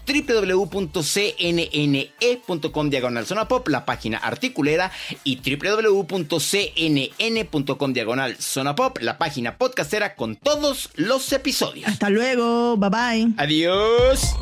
www.cnne.com 1.53 2.89
diagonal 2.89 3.25
zona 3.25 3.47
pop, 3.47 3.67
la 3.67 3.85
página 3.85 4.17
articulera 4.17 4.91
y 5.23 5.39
www.cnn.com 6.63 7.93
diagonal 7.93 8.35
zona 8.37 8.75
pop, 8.75 8.97
la 9.01 9.17
página 9.17 9.57
podcastera 9.57 10.15
con 10.15 10.35
todos 10.35 10.89
los 10.95 11.31
episodios. 11.33 11.87
Hasta 11.89 12.09
luego. 12.09 12.77
Bye 12.83 12.89
bye. 12.89 13.33
Adiós. 13.37 14.35